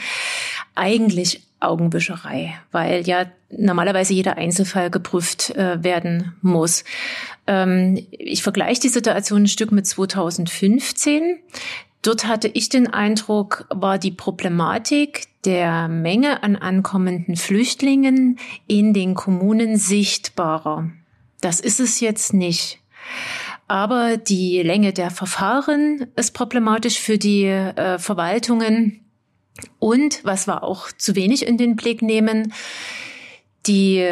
[0.75, 6.83] eigentlich Augenwischerei, weil ja normalerweise jeder Einzelfall geprüft äh, werden muss.
[7.47, 11.39] Ähm, ich vergleiche die Situation ein Stück mit 2015.
[12.01, 19.15] Dort hatte ich den Eindruck, war die Problematik der Menge an ankommenden Flüchtlingen in den
[19.15, 20.89] Kommunen sichtbarer.
[21.41, 22.79] Das ist es jetzt nicht.
[23.67, 29.01] Aber die Länge der Verfahren ist problematisch für die äh, Verwaltungen.
[29.79, 32.53] Und was wir auch zu wenig in den Blick nehmen,
[33.65, 34.07] die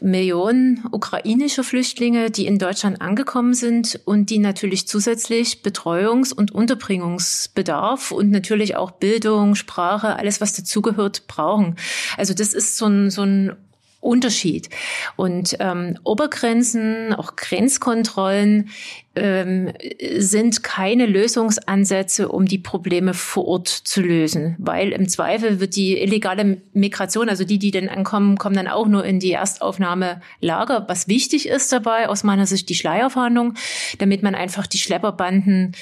[0.00, 8.12] Millionen ukrainische Flüchtlinge, die in Deutschland angekommen sind und die natürlich zusätzlich Betreuungs- und Unterbringungsbedarf
[8.12, 11.76] und natürlich auch Bildung, Sprache, alles, was dazugehört, brauchen.
[12.16, 13.56] Also das ist so ein, so ein
[14.00, 14.70] Unterschied.
[15.16, 18.70] Und ähm, Obergrenzen, auch Grenzkontrollen
[19.16, 19.72] ähm,
[20.18, 25.98] sind keine Lösungsansätze, um die Probleme vor Ort zu lösen, weil im Zweifel wird die
[25.98, 30.84] illegale Migration, also die, die dann ankommen, kommen dann auch nur in die Erstaufnahmelager.
[30.88, 33.54] Was wichtig ist dabei, aus meiner Sicht, die Schleierfahndung,
[33.98, 35.72] damit man einfach die Schlepperbanden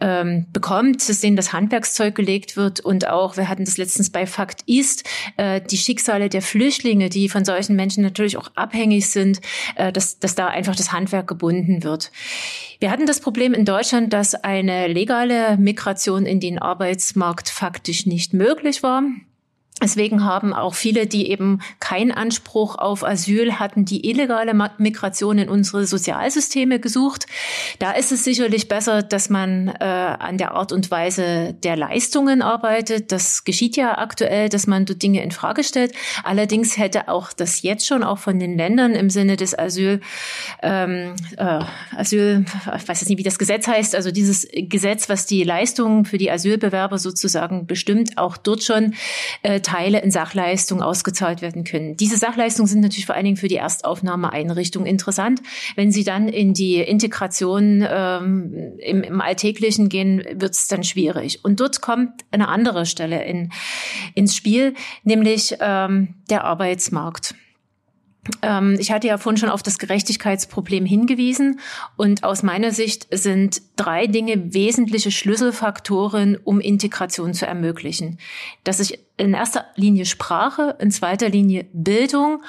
[0.00, 4.26] ähm, bekommt, dass denen das Handwerkszeug gelegt wird und auch, wir hatten das letztens bei
[4.26, 5.04] Fakt East,
[5.36, 9.40] äh, die Schicksale der Flüchtlinge, die von solchen Menschen natürlich auch abhängig sind,
[9.74, 12.12] äh, dass, dass da einfach das Handwerk gebunden wird.
[12.84, 18.34] Wir hatten das Problem in Deutschland, dass eine legale Migration in den Arbeitsmarkt faktisch nicht
[18.34, 19.04] möglich war.
[19.82, 25.48] Deswegen haben auch viele, die eben keinen Anspruch auf Asyl hatten, die illegale Migration in
[25.48, 27.26] unsere Sozialsysteme gesucht.
[27.80, 32.40] Da ist es sicherlich besser, dass man äh, an der Art und Weise der Leistungen
[32.40, 33.10] arbeitet.
[33.10, 35.92] Das geschieht ja aktuell, dass man dort Dinge in Frage stellt.
[36.22, 40.00] Allerdings hätte auch das jetzt schon auch von den Ländern im Sinne des Asyl,
[40.62, 41.64] ähm, äh,
[41.96, 42.44] Asyl,
[42.76, 46.16] ich weiß jetzt nicht, wie das Gesetz heißt, also dieses Gesetz, was die Leistungen für
[46.16, 48.94] die Asylbewerber sozusagen bestimmt, auch dort schon
[49.42, 51.96] äh, Teile in Sachleistung ausgezahlt werden können.
[51.96, 55.42] Diese Sachleistungen sind natürlich vor allen Dingen für die Erstaufnahmeeinrichtung interessant.
[55.74, 61.44] Wenn sie dann in die Integration ähm, im, im Alltäglichen gehen, wird es dann schwierig.
[61.44, 63.50] Und dort kommt eine andere Stelle in,
[64.14, 67.34] ins Spiel, nämlich ähm, der Arbeitsmarkt.
[68.42, 71.60] Ähm, ich hatte ja vorhin schon auf das Gerechtigkeitsproblem hingewiesen
[71.96, 78.18] und aus meiner Sicht sind drei Dinge wesentliche Schlüsselfaktoren, um Integration zu ermöglichen.
[78.64, 82.42] Dass ich in erster Linie Sprache, in zweiter Linie Bildung,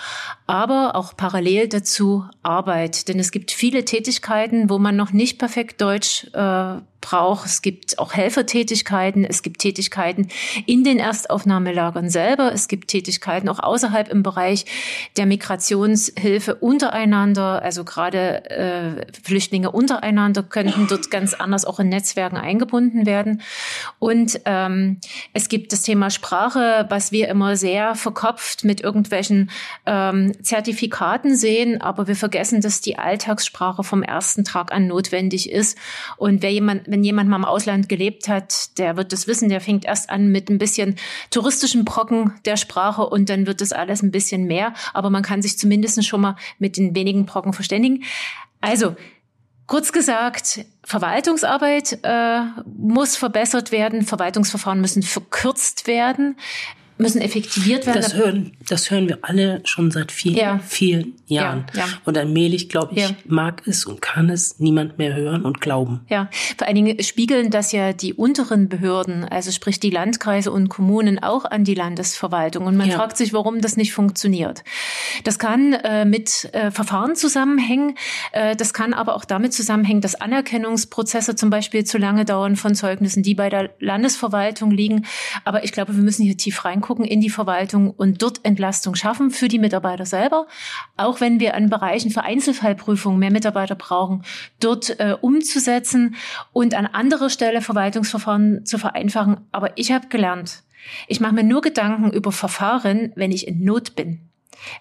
[0.48, 3.08] aber auch parallel dazu Arbeit.
[3.08, 7.46] Denn es gibt viele Tätigkeiten, wo man noch nicht perfekt Deutsch äh, braucht.
[7.46, 10.30] Es gibt auch Helfertätigkeiten, es gibt Tätigkeiten
[10.66, 14.66] in den Erstaufnahmelagern selber, es gibt Tätigkeiten auch außerhalb im Bereich
[15.18, 17.62] der Migrationshilfe untereinander.
[17.62, 23.42] Also gerade äh, Flüchtlinge untereinander könnten dort ganz anders auch in Netzwerken eingebunden werden.
[24.00, 25.00] Und ähm,
[25.34, 29.50] es gibt das Thema Sprache was wir immer sehr verkopft mit irgendwelchen
[29.86, 35.78] ähm, Zertifikaten sehen, aber wir vergessen, dass die Alltagssprache vom ersten Tag an notwendig ist.
[36.18, 39.60] Und wer jemand, wenn jemand mal im Ausland gelebt hat, der wird das wissen, der
[39.60, 40.96] fängt erst an mit ein bisschen
[41.30, 44.74] touristischen Brocken der Sprache und dann wird das alles ein bisschen mehr.
[44.94, 48.06] Aber man kann sich zumindest schon mal mit den wenigen Brocken verständigen.
[48.62, 48.96] Also,
[49.68, 52.42] Kurz gesagt, Verwaltungsarbeit äh,
[52.78, 56.38] muss verbessert werden, Verwaltungsverfahren müssen verkürzt werden
[56.98, 58.02] müssen effektiviert werden.
[58.02, 60.60] Das hören, das hören wir alle schon seit vielen, ja.
[60.60, 61.66] vielen Jahren.
[61.74, 61.86] Ja, ja.
[62.06, 66.06] Und allmählich, glaube ich, mag es und kann es niemand mehr hören und glauben.
[66.08, 70.70] Ja, vor allen Dingen spiegeln das ja die unteren Behörden, also sprich die Landkreise und
[70.70, 72.66] Kommunen auch an die Landesverwaltung.
[72.66, 74.64] Und man fragt sich, warum das nicht funktioniert.
[75.26, 77.98] Das kann äh, mit äh, Verfahren zusammenhängen.
[78.32, 82.74] Äh, das kann aber auch damit zusammenhängen, dass Anerkennungsprozesse zum Beispiel zu lange dauern von
[82.74, 85.06] Zeugnissen, die bei der Landesverwaltung liegen.
[85.44, 88.96] Aber ich glaube, wir müssen hier tief reingucken reingucken in die Verwaltung und dort Entlastung
[88.96, 90.48] schaffen für die Mitarbeiter selber.
[90.98, 94.24] Auch wenn wir an Bereichen für Einzelfallprüfungen mehr Mitarbeiter brauchen,
[94.60, 96.16] dort äh, umzusetzen
[96.54, 99.38] und an anderer Stelle Verwaltungsverfahren zu vereinfachen.
[99.52, 100.64] Aber ich habe gelernt,
[101.08, 104.25] ich mache mir nur Gedanken über Verfahren, wenn ich in Not bin.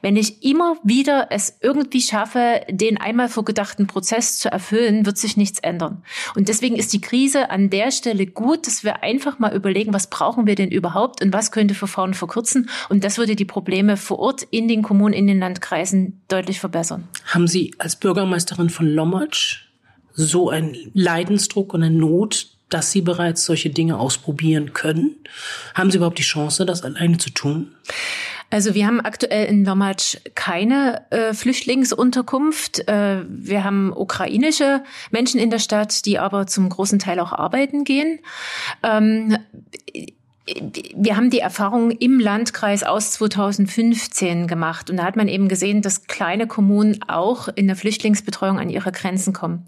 [0.03, 5.37] Wenn ich immer wieder es irgendwie schaffe, den einmal vorgedachten Prozess zu erfüllen, wird sich
[5.37, 6.03] nichts ändern.
[6.35, 10.09] Und deswegen ist die Krise an der Stelle gut, dass wir einfach mal überlegen, was
[10.09, 12.69] brauchen wir denn überhaupt und was könnte Verfahren verkürzen.
[12.89, 17.09] Und das würde die Probleme vor Ort in den Kommunen, in den Landkreisen deutlich verbessern.
[17.27, 19.65] Haben Sie als Bürgermeisterin von Lommatsch
[20.15, 25.17] so einen Leidensdruck und eine Not, dass Sie bereits solche Dinge ausprobieren können?
[25.75, 27.73] Haben Sie überhaupt die Chance, das alleine zu tun?
[28.55, 32.87] Also wir haben aktuell in Lommatsch keine äh, Flüchtlingsunterkunft.
[32.87, 37.83] Äh, wir haben ukrainische Menschen in der Stadt, die aber zum großen Teil auch arbeiten
[37.83, 38.21] gehen.
[38.85, 39.37] Ähm,
[40.47, 45.81] wir haben die Erfahrung im Landkreis aus 2015 gemacht und da hat man eben gesehen,
[45.81, 49.67] dass kleine Kommunen auch in der Flüchtlingsbetreuung an ihre Grenzen kommen.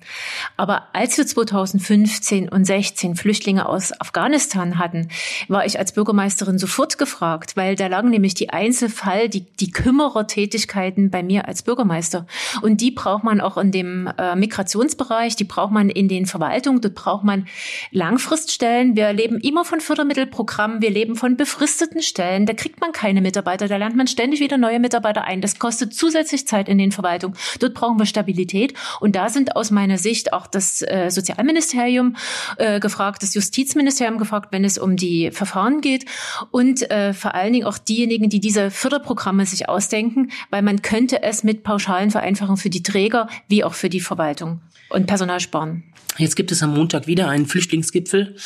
[0.58, 5.08] Aber als wir 2015 und 16 Flüchtlinge aus Afghanistan hatten,
[5.48, 11.10] war ich als Bürgermeisterin sofort gefragt, weil da lagen nämlich die Einzelfall, die, die Kümmerertätigkeiten
[11.10, 12.26] bei mir als Bürgermeister.
[12.60, 16.82] Und die braucht man auch in dem äh, Migrationsbereich, die braucht man in den Verwaltungen,
[16.82, 17.46] dort braucht man
[17.92, 18.94] Langfriststellen.
[18.94, 23.20] Wir erleben immer von Fördermittelprogrammen Programm, wir leben von befristeten Stellen, da kriegt man keine
[23.20, 25.40] Mitarbeiter, da lernt man ständig wieder neue Mitarbeiter ein.
[25.40, 27.36] Das kostet zusätzlich Zeit in den Verwaltungen.
[27.60, 28.74] Dort brauchen wir Stabilität.
[29.00, 32.16] Und da sind aus meiner Sicht auch das äh, Sozialministerium
[32.58, 36.04] äh, gefragt, das Justizministerium gefragt, wenn es um die Verfahren geht
[36.50, 41.22] und äh, vor allen Dingen auch diejenigen, die diese Förderprogramme sich ausdenken, weil man könnte
[41.22, 45.84] es mit pauschalen Vereinfachungen für die Träger wie auch für die Verwaltung und Personal sparen.
[46.18, 48.36] Jetzt gibt es am Montag wieder einen Flüchtlingsgipfel.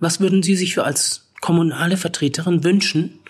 [0.00, 3.20] Was würden Sie sich für als kommunale Vertreterin wünschen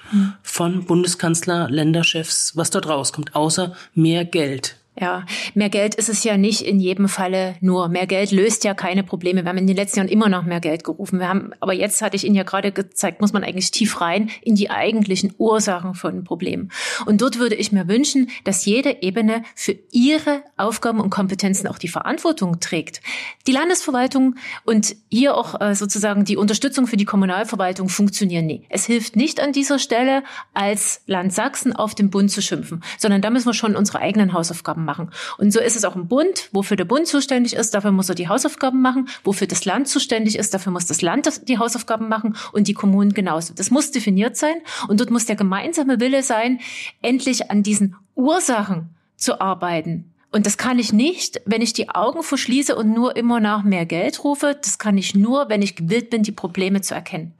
[0.42, 4.77] von Bundeskanzler, Länderchefs, was dort rauskommt, außer mehr Geld?
[5.00, 7.88] Ja, mehr Geld ist es ja nicht in jedem Falle nur.
[7.88, 9.44] Mehr Geld löst ja keine Probleme.
[9.44, 11.20] Wir haben in den letzten Jahren immer noch mehr Geld gerufen.
[11.20, 14.30] Wir haben, aber jetzt hatte ich Ihnen ja gerade gezeigt, muss man eigentlich tief rein
[14.42, 16.70] in die eigentlichen Ursachen von Problemen.
[17.06, 21.78] Und dort würde ich mir wünschen, dass jede Ebene für ihre Aufgaben und Kompetenzen auch
[21.78, 23.00] die Verantwortung trägt.
[23.46, 24.34] Die Landesverwaltung
[24.64, 28.66] und hier auch äh, sozusagen die Unterstützung für die Kommunalverwaltung funktionieren nie.
[28.68, 33.22] Es hilft nicht an dieser Stelle, als Land Sachsen auf den Bund zu schimpfen, sondern
[33.22, 35.10] da müssen wir schon unsere eigenen Hausaufgaben machen.
[35.36, 36.48] Und so ist es auch im Bund.
[36.50, 39.08] Wofür der Bund zuständig ist, dafür muss er die Hausaufgaben machen.
[39.22, 43.12] Wofür das Land zuständig ist, dafür muss das Land die Hausaufgaben machen und die Kommunen
[43.12, 43.52] genauso.
[43.54, 44.56] Das muss definiert sein
[44.88, 46.60] und dort muss der gemeinsame Wille sein,
[47.02, 50.12] endlich an diesen Ursachen zu arbeiten.
[50.30, 53.86] Und das kann ich nicht, wenn ich die Augen verschließe und nur immer nach mehr
[53.86, 54.58] Geld rufe.
[54.60, 57.32] Das kann ich nur, wenn ich gewillt bin, die Probleme zu erkennen.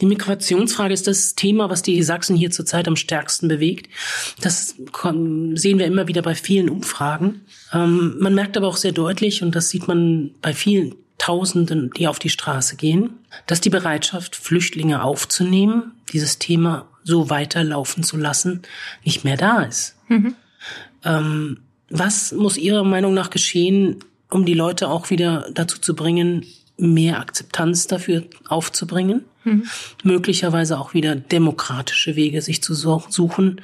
[0.00, 3.88] Die Migrationsfrage ist das Thema, was die Sachsen hier zurzeit am stärksten bewegt.
[4.40, 7.42] Das sehen wir immer wieder bei vielen Umfragen.
[7.72, 12.08] Ähm, man merkt aber auch sehr deutlich, und das sieht man bei vielen Tausenden, die
[12.08, 13.10] auf die Straße gehen,
[13.46, 18.62] dass die Bereitschaft, Flüchtlinge aufzunehmen, dieses Thema so weiterlaufen zu lassen,
[19.04, 19.96] nicht mehr da ist.
[20.08, 20.34] Mhm.
[21.04, 26.44] Ähm, was muss Ihrer Meinung nach geschehen, um die Leute auch wieder dazu zu bringen,
[26.76, 29.24] mehr Akzeptanz dafür aufzubringen?
[29.44, 29.64] Mhm.
[30.02, 33.60] Möglicherweise auch wieder demokratische Wege sich zu suchen.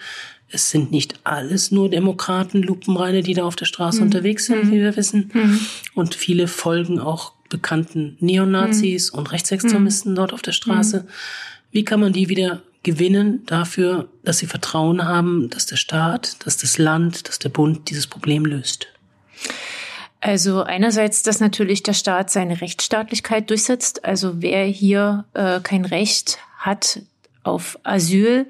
[0.49, 4.07] Es sind nicht alles nur Demokraten, Lupenreine, die da auf der Straße mhm.
[4.07, 4.73] unterwegs sind, mhm.
[4.73, 5.31] wie wir wissen.
[5.33, 5.61] Mhm.
[5.95, 9.21] Und viele folgen auch bekannten Neonazis mhm.
[9.21, 10.17] und Rechtsextremisten mhm.
[10.17, 11.07] dort auf der Straße.
[11.71, 16.57] Wie kann man die wieder gewinnen dafür, dass sie Vertrauen haben, dass der Staat, dass
[16.57, 18.89] das Land, dass der Bund dieses Problem löst?
[20.21, 24.05] Also einerseits, dass natürlich der Staat seine Rechtsstaatlichkeit durchsetzt.
[24.05, 27.01] Also wer hier äh, kein Recht hat
[27.43, 28.47] auf Asyl,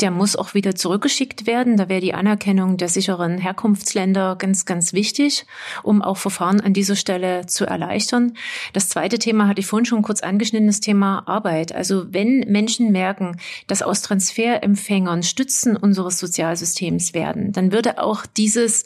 [0.00, 1.76] der muss auch wieder zurückgeschickt werden.
[1.76, 5.46] Da wäre die Anerkennung der sicheren Herkunftsländer ganz, ganz wichtig,
[5.82, 8.34] um auch Verfahren an dieser Stelle zu erleichtern.
[8.72, 11.74] Das zweite Thema hatte ich vorhin schon kurz angeschnitten, das Thema Arbeit.
[11.74, 13.36] Also wenn Menschen merken,
[13.66, 18.84] dass aus Transferempfängern Stützen unseres Sozialsystems werden, dann würde auch dieses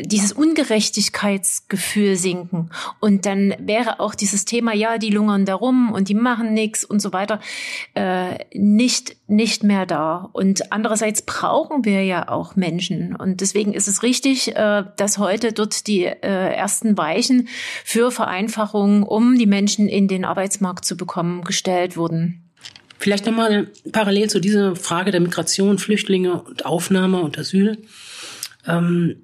[0.00, 2.70] dieses Ungerechtigkeitsgefühl sinken.
[3.00, 6.84] Und dann wäre auch dieses Thema, ja, die lungern da rum und die machen nichts
[6.84, 7.40] und so weiter,
[7.94, 10.28] äh, nicht, nicht mehr da.
[10.32, 13.14] Und andererseits brauchen wir ja auch Menschen.
[13.14, 17.48] Und deswegen ist es richtig, äh, dass heute dort die äh, ersten Weichen
[17.84, 22.40] für Vereinfachungen, um die Menschen in den Arbeitsmarkt zu bekommen, gestellt wurden.
[22.98, 27.78] Vielleicht nochmal parallel zu dieser Frage der Migration, Flüchtlinge und Aufnahme und Asyl
[28.66, 29.16] ähm,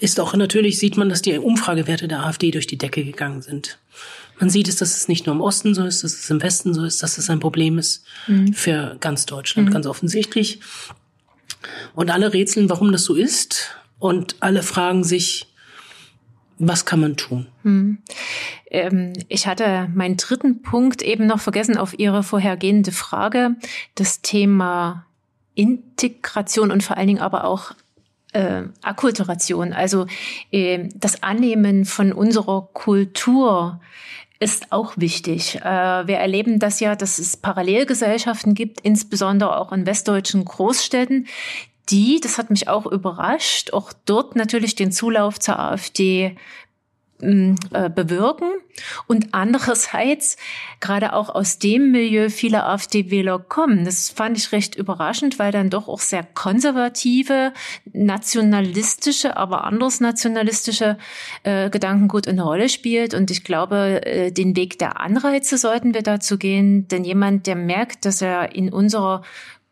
[0.00, 3.78] ist auch natürlich, sieht man, dass die Umfragewerte der AfD durch die Decke gegangen sind.
[4.40, 6.74] Man sieht es, dass es nicht nur im Osten so ist, dass es im Westen
[6.74, 8.52] so ist, dass es ein Problem ist mhm.
[8.52, 9.72] für ganz Deutschland, mhm.
[9.72, 10.60] ganz offensichtlich.
[11.94, 13.76] Und alle rätseln, warum das so ist.
[13.98, 15.46] Und alle fragen sich,
[16.58, 17.46] was kann man tun?
[17.62, 17.98] Hm.
[18.70, 23.56] Ähm, ich hatte meinen dritten Punkt eben noch vergessen auf Ihre vorhergehende Frage.
[23.94, 25.06] Das Thema
[25.54, 27.72] Integration und vor allen Dingen aber auch
[28.32, 30.06] äh, Akkulturation, also
[30.50, 33.80] äh, das Annehmen von unserer Kultur
[34.40, 35.60] ist auch wichtig.
[35.62, 41.26] Äh, wir erleben das ja, dass es Parallelgesellschaften gibt, insbesondere auch in westdeutschen Großstädten,
[41.90, 46.36] die, das hat mich auch überrascht, auch dort natürlich den Zulauf zur AfD
[47.22, 48.50] äh, bewirken
[49.06, 50.36] und andererseits
[50.80, 53.84] gerade auch aus dem Milieu viele AfD-Wähler kommen.
[53.84, 57.52] Das fand ich recht überraschend, weil dann doch auch sehr konservative,
[57.92, 60.98] nationalistische, aber anders nationalistische
[61.44, 63.14] äh, Gedankengut eine Rolle spielt.
[63.14, 67.56] Und ich glaube, äh, den Weg der Anreize sollten wir dazu gehen, denn jemand, der
[67.56, 69.22] merkt, dass er in unserer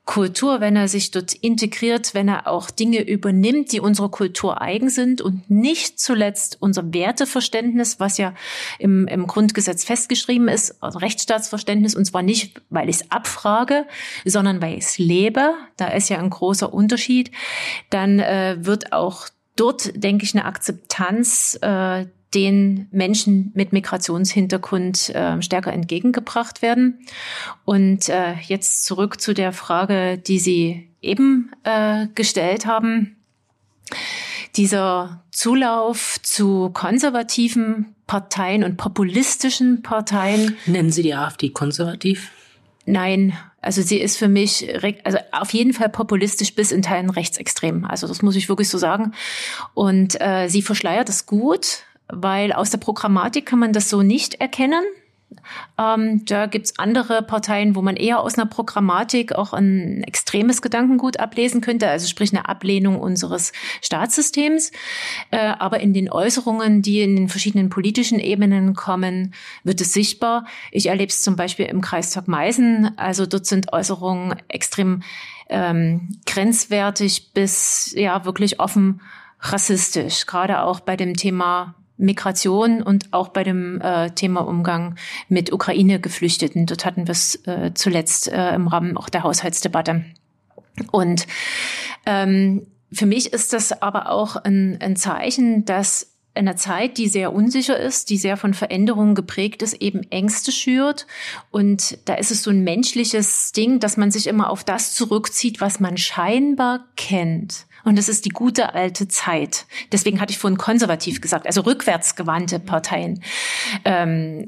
[0.07, 4.91] Kultur, wenn er sich dort integriert, wenn er auch Dinge übernimmt, die unserer Kultur eigen
[4.91, 8.35] sind und nicht zuletzt unser Werteverständnis, was ja
[8.79, 13.87] im, im Grundgesetz festgeschrieben ist, also Rechtsstaatsverständnis, und zwar nicht, weil ich es abfrage,
[14.25, 17.31] sondern weil ich es lebe, da ist ja ein großer Unterschied,
[17.91, 25.43] dann äh, wird auch dort, denke ich, eine Akzeptanz äh, den Menschen mit Migrationshintergrund äh,
[25.43, 27.01] stärker entgegengebracht werden.
[27.65, 33.17] Und äh, jetzt zurück zu der Frage, die Sie eben äh, gestellt haben.
[34.57, 40.57] Dieser Zulauf zu konservativen Parteien und populistischen Parteien.
[40.67, 42.31] Nennen Sie die AfD konservativ?
[42.87, 44.67] Nein, also sie ist für mich
[45.05, 47.85] also auf jeden Fall populistisch bis in Teilen rechtsextrem.
[47.85, 49.13] Also das muss ich wirklich so sagen.
[49.75, 54.35] Und äh, sie verschleiert es gut, weil aus der Programmatik kann man das so nicht
[54.35, 54.85] erkennen.
[55.79, 61.19] Ähm, da gibt's andere Parteien, wo man eher aus einer Programmatik auch ein extremes Gedankengut
[61.19, 64.73] ablesen könnte, also sprich eine Ablehnung unseres Staatssystems.
[65.31, 69.35] Äh, aber in den Äußerungen, die in den verschiedenen politischen Ebenen kommen,
[69.65, 70.47] wird es sichtbar.
[70.73, 72.99] Ich erlebe es zum Beispiel im Kreistag Meißen.
[72.99, 75.03] Also dort sind Äußerungen extrem
[75.49, 79.01] ähm, grenzwertig bis ja wirklich offen
[79.41, 84.97] rassistisch, gerade auch bei dem Thema Migration und auch bei dem äh, Thema Umgang
[85.29, 86.67] mit Ukraine-Geflüchteten.
[86.67, 90.05] Dort hatten wir es äh, zuletzt äh, im Rahmen auch der Haushaltsdebatte.
[90.91, 91.27] Und
[92.07, 97.09] ähm, für mich ist das aber auch ein, ein Zeichen, dass in einer Zeit, die
[97.09, 101.07] sehr unsicher ist, die sehr von Veränderungen geprägt ist, eben Ängste schürt.
[101.51, 105.61] Und da ist es so ein menschliches Ding, dass man sich immer auf das zurückzieht,
[105.61, 107.67] was man scheinbar kennt.
[107.91, 109.67] Und das ist die gute alte Zeit.
[109.91, 113.21] Deswegen hatte ich vorhin konservativ gesagt, also rückwärtsgewandte Parteien.
[113.85, 114.47] Ähm,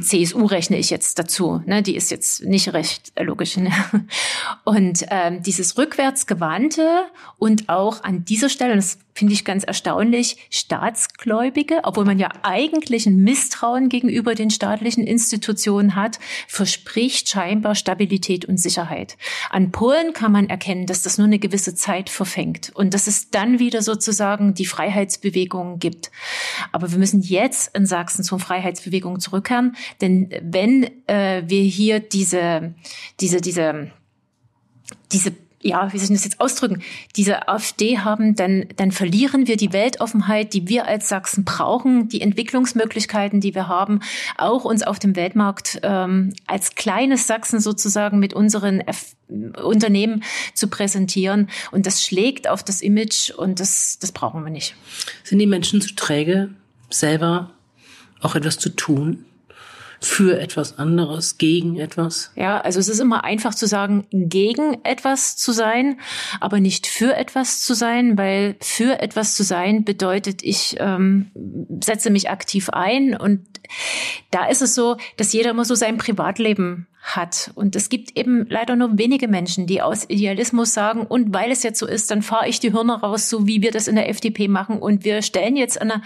[0.00, 1.60] CSU rechne ich jetzt dazu.
[1.66, 1.82] Ne?
[1.82, 3.56] Die ist jetzt nicht recht logisch.
[3.56, 3.72] Ne?
[4.64, 7.02] Und ähm, dieses rückwärtsgewandte
[7.38, 13.06] und auch an dieser Stelle, das finde ich ganz erstaunlich, Staatsgläubige, obwohl man ja eigentlich
[13.06, 16.18] ein Misstrauen gegenüber den staatlichen Institutionen hat,
[16.48, 19.16] verspricht scheinbar Stabilität und Sicherheit.
[19.50, 23.30] An Polen kann man erkennen, dass das nur eine gewisse Zeit verfängt und dass es
[23.30, 26.10] dann wieder sozusagen die Freiheitsbewegung gibt.
[26.72, 32.74] Aber wir müssen jetzt in Sachsen zur Freiheitsbewegung zurückkehren, denn wenn äh, wir hier diese,
[33.20, 33.90] diese, diese,
[35.12, 35.32] diese
[35.64, 36.82] ja, wie soll ich das jetzt ausdrücken,
[37.16, 42.20] diese AfD haben, dann, dann verlieren wir die Weltoffenheit, die wir als Sachsen brauchen, die
[42.20, 44.00] Entwicklungsmöglichkeiten, die wir haben,
[44.36, 50.68] auch uns auf dem Weltmarkt ähm, als kleines Sachsen sozusagen mit unseren F Unternehmen zu
[50.68, 51.48] präsentieren.
[51.72, 54.76] Und das schlägt auf das Image und das, das brauchen wir nicht.
[55.24, 56.50] Sind die Menschen zu träge,
[56.90, 57.50] selber
[58.20, 59.24] auch etwas zu tun?
[60.04, 62.30] Für etwas anderes, gegen etwas?
[62.36, 65.98] Ja, also es ist immer einfach zu sagen, gegen etwas zu sein,
[66.40, 71.30] aber nicht für etwas zu sein, weil für etwas zu sein bedeutet, ich ähm,
[71.82, 73.40] setze mich aktiv ein und
[74.30, 77.50] da ist es so, dass jeder immer so sein Privatleben hat.
[77.54, 81.62] Und es gibt eben leider nur wenige Menschen, die aus Idealismus sagen, und weil es
[81.62, 84.08] jetzt so ist, dann fahre ich die Hirne raus, so wie wir das in der
[84.08, 84.78] FDP machen.
[84.78, 86.02] Und wir stellen jetzt eine,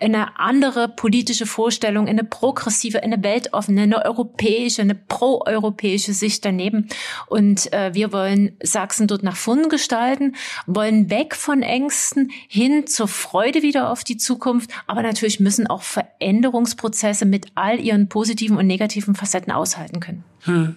[0.00, 6.88] eine andere politische Vorstellung, eine progressive, eine weltoffene, eine europäische, eine proeuropäische Sicht daneben.
[7.26, 10.34] Und äh, wir wollen Sachsen dort nach vorn gestalten,
[10.66, 14.70] wollen weg von Ängsten hin zur Freude wieder auf die Zukunft.
[14.86, 20.24] Aber natürlich müssen auch Veränderungsprozesse mit all ihren positiven und negativen Facetten aushalten können.
[20.42, 20.76] Hm.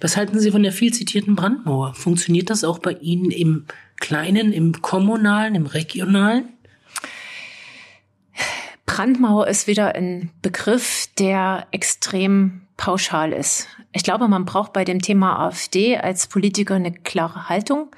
[0.00, 1.94] Was halten Sie von der viel zitierten Brandmauer?
[1.94, 3.64] Funktioniert das auch bei Ihnen im
[4.00, 6.48] Kleinen, im Kommunalen, im Regionalen?
[8.86, 13.68] Brandmauer ist wieder ein Begriff, der extrem pauschal ist.
[13.92, 17.88] Ich glaube, man braucht bei dem Thema AfD als Politiker eine klare Haltung,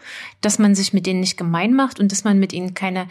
[0.41, 3.09] dass man sich mit denen nicht gemein macht und dass man mit ihnen keine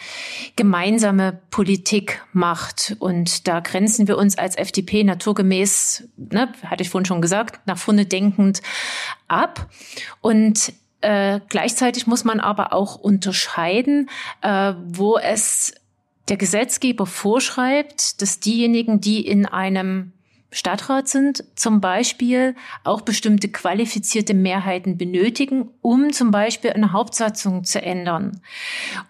[0.55, 2.95] gemeinsame Politik macht.
[2.99, 7.77] Und da grenzen wir uns als FDP naturgemäß, ne, hatte ich vorhin schon gesagt, nach
[7.77, 8.61] vorne denkend
[9.27, 9.69] ab.
[10.21, 14.09] Und äh, gleichzeitig muss man aber auch unterscheiden,
[14.41, 15.73] äh, wo es
[16.29, 20.13] der Gesetzgeber vorschreibt, dass diejenigen, die in einem
[20.49, 27.81] Stadtrat sind, zum Beispiel auch bestimmte qualifizierte Mehrheiten benötigen, um zum Beispiel eine Hauptsatzung zu
[27.81, 28.39] ändern.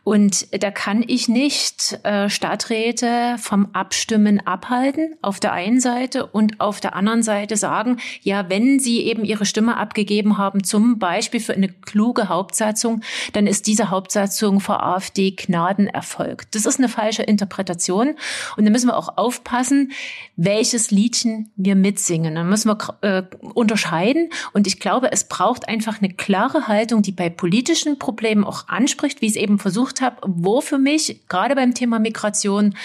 [0.03, 6.59] Und da kann ich nicht äh, Stadträte vom Abstimmen abhalten, auf der einen Seite, und
[6.59, 11.39] auf der anderen Seite sagen, ja, wenn sie eben ihre Stimme abgegeben haben, zum Beispiel
[11.39, 13.01] für eine kluge Hauptsatzung,
[13.33, 16.55] dann ist diese Hauptsatzung vor AfD Gnaden erfolgt.
[16.55, 18.15] Das ist eine falsche Interpretation.
[18.55, 19.91] Und da müssen wir auch aufpassen,
[20.35, 22.35] welches Liedchen Zeichen wir mitsingen.
[22.35, 23.23] Dann müssen wir äh,
[23.53, 24.29] unterscheiden.
[24.53, 29.21] Und ich glaube, es braucht einfach eine klare Haltung, die bei politischen Problemen auch anspricht,
[29.21, 32.75] wie ich es eben versucht habe, wo für mich gerade beim Thema Migration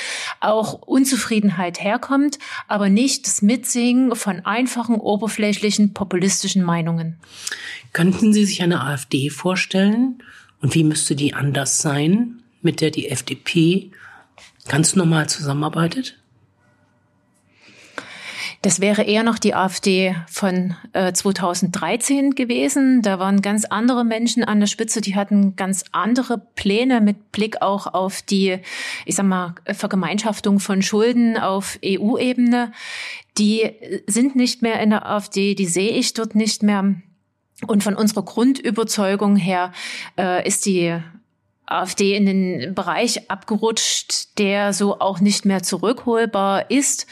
[0.41, 2.39] auch Unzufriedenheit herkommt,
[2.69, 7.17] aber nicht das Mitsingen von einfachen, oberflächlichen, populistischen Meinungen.
[7.93, 10.23] Könnten Sie sich eine AfD vorstellen?
[10.61, 13.91] Und wie müsste die anders sein, mit der die FDP
[14.69, 16.22] ganz normal zusammenarbeitet?
[18.63, 23.03] Das wäre eher noch die AfD von äh, 2013 gewesen.
[23.03, 27.61] Da waren ganz andere Menschen an der Spitze, die hatten ganz andere Pläne mit Blick
[27.61, 28.59] auch auf die,
[29.05, 32.71] ich sag mal, Vergemeinschaftung von Schulden auf EU-Ebene.
[33.37, 33.69] Die
[34.07, 36.95] sind nicht mehr in der AfD, die sehe ich dort nicht mehr.
[37.67, 39.73] Und von unserer Grundüberzeugung her
[40.17, 41.01] äh, ist die
[41.73, 47.07] AfD in den Bereich abgerutscht, der so auch nicht mehr zurückholbar ist.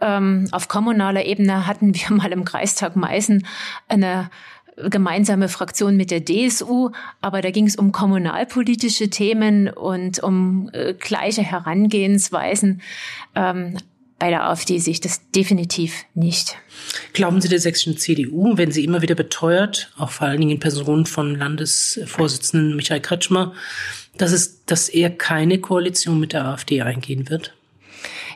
[0.00, 3.46] Ähm, auf kommunaler Ebene hatten wir mal im Kreistag Meißen
[3.88, 4.30] eine
[4.76, 6.90] gemeinsame Fraktion mit der DSU,
[7.20, 12.82] aber da ging es um kommunalpolitische Themen und um äh, gleiche Herangehensweisen.
[13.34, 13.76] Ähm,
[14.24, 16.56] bei der AfD sehe ich das definitiv nicht.
[17.12, 20.60] Glauben Sie der sächsischen CDU, wenn sie immer wieder beteuert, auch vor allen Dingen in
[20.60, 23.52] Person von Landesvorsitzenden Michael Kretschmer,
[24.16, 27.52] dass es, dass er keine Koalition mit der AfD eingehen wird?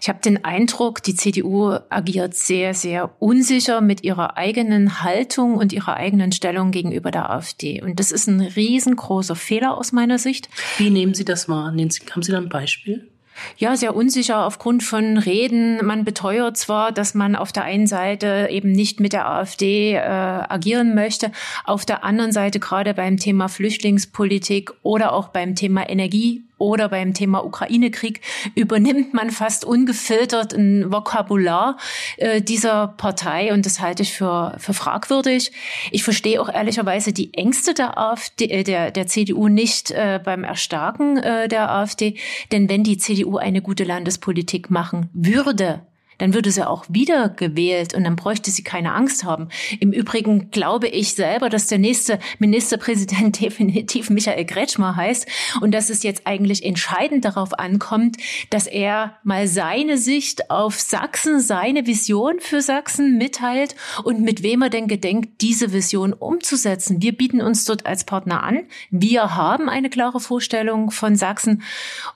[0.03, 5.73] Ich habe den Eindruck, die CDU agiert sehr, sehr unsicher mit ihrer eigenen Haltung und
[5.73, 7.81] ihrer eigenen Stellung gegenüber der AfD.
[7.81, 10.51] Und das ist ein riesengroßer Fehler aus meiner Sicht.
[10.77, 11.73] Wie nehmen Sie das wahr?
[11.73, 13.09] Haben Sie da ein Beispiel?
[13.57, 15.85] Ja, sehr unsicher aufgrund von Reden.
[15.85, 20.01] Man beteuert zwar, dass man auf der einen Seite eben nicht mit der AfD äh,
[20.01, 21.33] agieren möchte,
[21.65, 27.15] auf der anderen Seite gerade beim Thema Flüchtlingspolitik oder auch beim Thema Energie oder beim
[27.15, 28.21] Thema Ukraine-Krieg
[28.55, 31.79] übernimmt man fast ungefiltert ein Vokabular
[32.17, 35.53] äh, dieser Partei und das halte ich für, für fragwürdig.
[35.91, 40.45] Ich verstehe auch ehrlicherweise die Ängste der AfD, äh, der, der CDU nicht äh, beim
[40.45, 42.17] Erstarken äh, der AfD,
[42.53, 45.88] denn wenn die CDU eine gute Landespolitik machen würde,
[46.19, 49.49] dann würde sie auch wieder gewählt und dann bräuchte sie keine Angst haben.
[49.81, 55.27] Im Übrigen glaube ich selber, dass der nächste Ministerpräsident definitiv Michael Kretschmer heißt
[55.61, 58.17] und dass es jetzt eigentlich entscheidend darauf ankommt,
[58.51, 64.63] dass er mal seine Sicht auf Sachsen, seine Vision für Sachsen mitteilt und mit wem
[64.63, 67.01] er denn gedenkt, diese Vision umzusetzen.
[67.01, 68.61] Wir bieten uns dort als Partner an.
[68.91, 71.63] Wir haben eine klare Vorstellung von Sachsen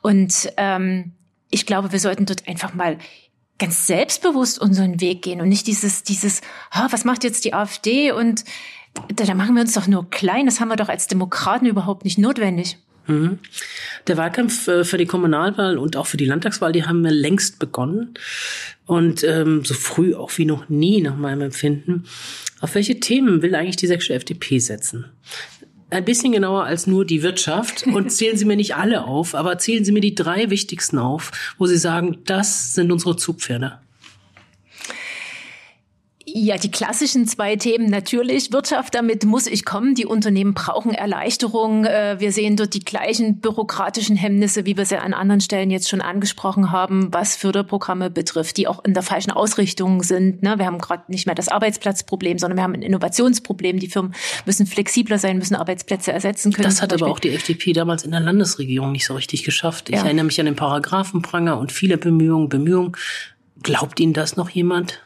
[0.02, 1.12] und ähm,
[1.50, 2.98] ich glaube, wir sollten dort einfach mal
[3.58, 6.40] ganz selbstbewusst unseren Weg gehen und nicht dieses, dieses,
[6.72, 8.44] ha, was macht jetzt die AfD und
[9.14, 10.46] da, da machen wir uns doch nur klein.
[10.46, 12.78] Das haben wir doch als Demokraten überhaupt nicht notwendig.
[13.06, 13.38] Mhm.
[14.06, 17.58] Der Wahlkampf äh, für die Kommunalwahl und auch für die Landtagswahl, die haben wir längst
[17.58, 18.14] begonnen.
[18.86, 22.04] Und ähm, so früh auch wie noch nie nach meinem Empfinden.
[22.60, 25.06] Auf welche Themen will eigentlich die sächsische FDP setzen?
[25.92, 29.58] Ein bisschen genauer als nur die Wirtschaft und zählen Sie mir nicht alle auf, aber
[29.58, 33.81] zählen Sie mir die drei wichtigsten auf, wo Sie sagen, das sind unsere Zugpferde.
[36.34, 38.52] Ja, die klassischen zwei Themen natürlich.
[38.52, 39.94] Wirtschaft, damit muss ich kommen.
[39.94, 41.84] Die Unternehmen brauchen Erleichterung.
[41.84, 45.90] Äh, wir sehen dort die gleichen bürokratischen Hemmnisse, wie wir sie an anderen Stellen jetzt
[45.90, 50.42] schon angesprochen haben, was Förderprogramme betrifft, die auch in der falschen Ausrichtung sind.
[50.42, 50.58] Ne?
[50.58, 53.78] Wir haben gerade nicht mehr das Arbeitsplatzproblem, sondern wir haben ein Innovationsproblem.
[53.78, 54.14] Die Firmen
[54.46, 56.64] müssen flexibler sein, müssen Arbeitsplätze ersetzen können.
[56.64, 59.90] Das hat aber auch die FDP damals in der Landesregierung nicht so richtig geschafft.
[59.90, 60.04] Ich ja.
[60.04, 62.92] erinnere mich an den Paragraphenpranger und viele Bemühungen, Bemühungen.
[63.62, 65.02] Glaubt Ihnen das noch jemand?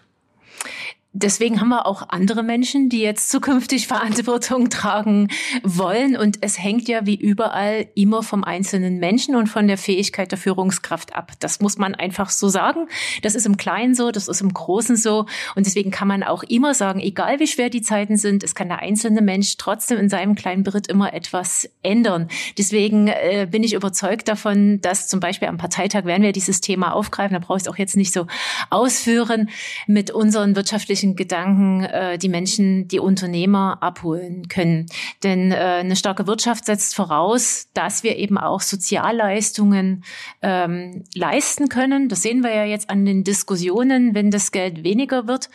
[1.17, 5.29] Deswegen haben wir auch andere Menschen, die jetzt zukünftig Verantwortung tragen
[5.63, 6.17] wollen.
[6.17, 10.39] Und es hängt ja wie überall immer vom einzelnen Menschen und von der Fähigkeit der
[10.39, 11.33] Führungskraft ab.
[11.41, 12.89] Das muss man einfach so sagen.
[13.23, 15.27] Das ist im Kleinen so, das ist im Großen so.
[15.55, 18.69] Und deswegen kann man auch immer sagen, egal wie schwer die Zeiten sind, es kann
[18.69, 22.29] der einzelne Mensch trotzdem in seinem kleinen Beritt immer etwas ändern.
[22.59, 26.93] Deswegen äh, bin ich überzeugt davon, dass zum Beispiel am Parteitag werden wir dieses Thema
[26.93, 27.35] aufgreifen.
[27.35, 28.27] Da brauche ich es auch jetzt nicht so
[28.71, 29.49] ausführen
[29.87, 34.87] mit unseren wirtschaftlichen solchen Gedanken äh, die Menschen, die Unternehmer abholen können.
[35.23, 40.05] Denn äh, eine starke Wirtschaft setzt voraus, dass wir eben auch Sozialleistungen
[40.43, 42.09] ähm, leisten können.
[42.09, 45.49] Das sehen wir ja jetzt an den Diskussionen, wenn das Geld weniger wird.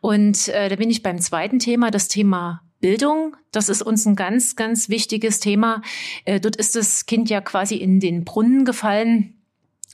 [0.00, 4.16] Und äh, da bin ich beim zweiten Thema, das Thema Bildung, das ist uns ein
[4.16, 5.82] ganz, ganz wichtiges Thema.
[6.24, 9.39] Äh, dort ist das Kind ja quasi in den Brunnen gefallen.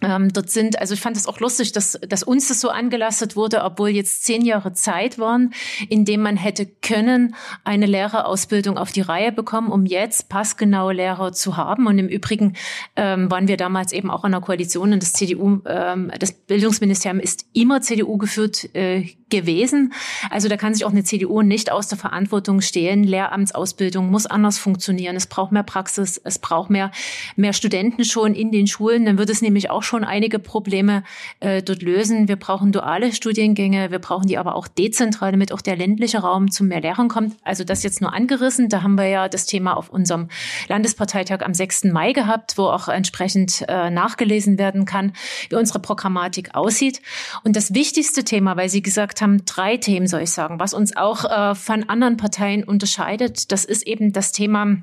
[0.03, 3.35] Ähm, dort sind, also ich fand es auch lustig, dass, dass uns das so angelastet
[3.35, 5.55] wurde, obwohl jetzt zehn Jahre Zeit waren,
[5.89, 7.35] in dem man hätte können
[7.65, 11.87] eine Lehrerausbildung auf die Reihe bekommen, um jetzt passgenaue Lehrer zu haben.
[11.87, 12.57] Und im Übrigen
[12.95, 17.19] ähm, waren wir damals eben auch in der Koalition und das CDU, ähm, das Bildungsministerium
[17.19, 19.93] ist immer CDU geführt äh, gewesen.
[20.31, 23.03] Also da kann sich auch eine CDU nicht aus der Verantwortung stehlen.
[23.03, 25.17] Lehramtsausbildung muss anders funktionieren.
[25.17, 26.93] Es braucht mehr Praxis, es braucht mehr,
[27.35, 29.05] mehr Studenten schon in den Schulen.
[29.05, 31.03] Dann wird es nämlich auch schon einige Probleme
[31.41, 32.29] äh, dort lösen.
[32.29, 36.53] Wir brauchen duale Studiengänge, wir brauchen die aber auch dezentral, damit auch der ländliche Raum
[36.53, 37.37] zu mehr Lehrern kommt.
[37.43, 38.69] Also das jetzt nur angerissen.
[38.69, 40.29] Da haben wir ja das Thema auf unserem
[40.69, 41.85] Landesparteitag am 6.
[41.85, 45.13] Mai gehabt, wo auch entsprechend äh, nachgelesen werden kann,
[45.51, 47.03] wie unsere Programmatik aussieht.
[47.43, 50.75] Und das wichtigste Thema, weil Sie gesagt gesagt haben, drei Themen soll ich sagen, was
[50.75, 53.51] uns auch äh, von anderen Parteien unterscheidet.
[53.51, 54.79] Das ist eben das Thema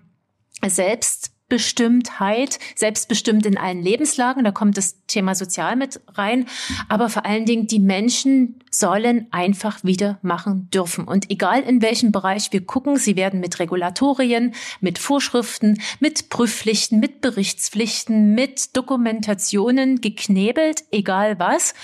[0.65, 6.47] Selbst Selbstbestimmtheit, selbstbestimmt in allen Lebenslagen, da kommt das Thema Sozial mit rein,
[6.89, 11.05] aber vor allen Dingen die Menschen sollen einfach wieder machen dürfen.
[11.05, 16.99] Und egal in welchem Bereich wir gucken, sie werden mit Regulatorien, mit Vorschriften, mit Prüfpflichten,
[16.99, 21.75] mit Berichtspflichten, mit Dokumentationen geknebelt, egal was,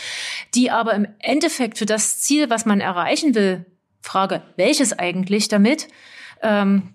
[0.56, 3.68] die aber im Endeffekt für das Ziel, was man erreichen will,
[4.02, 5.88] Frage, welches eigentlich damit,
[6.42, 6.90] ähm,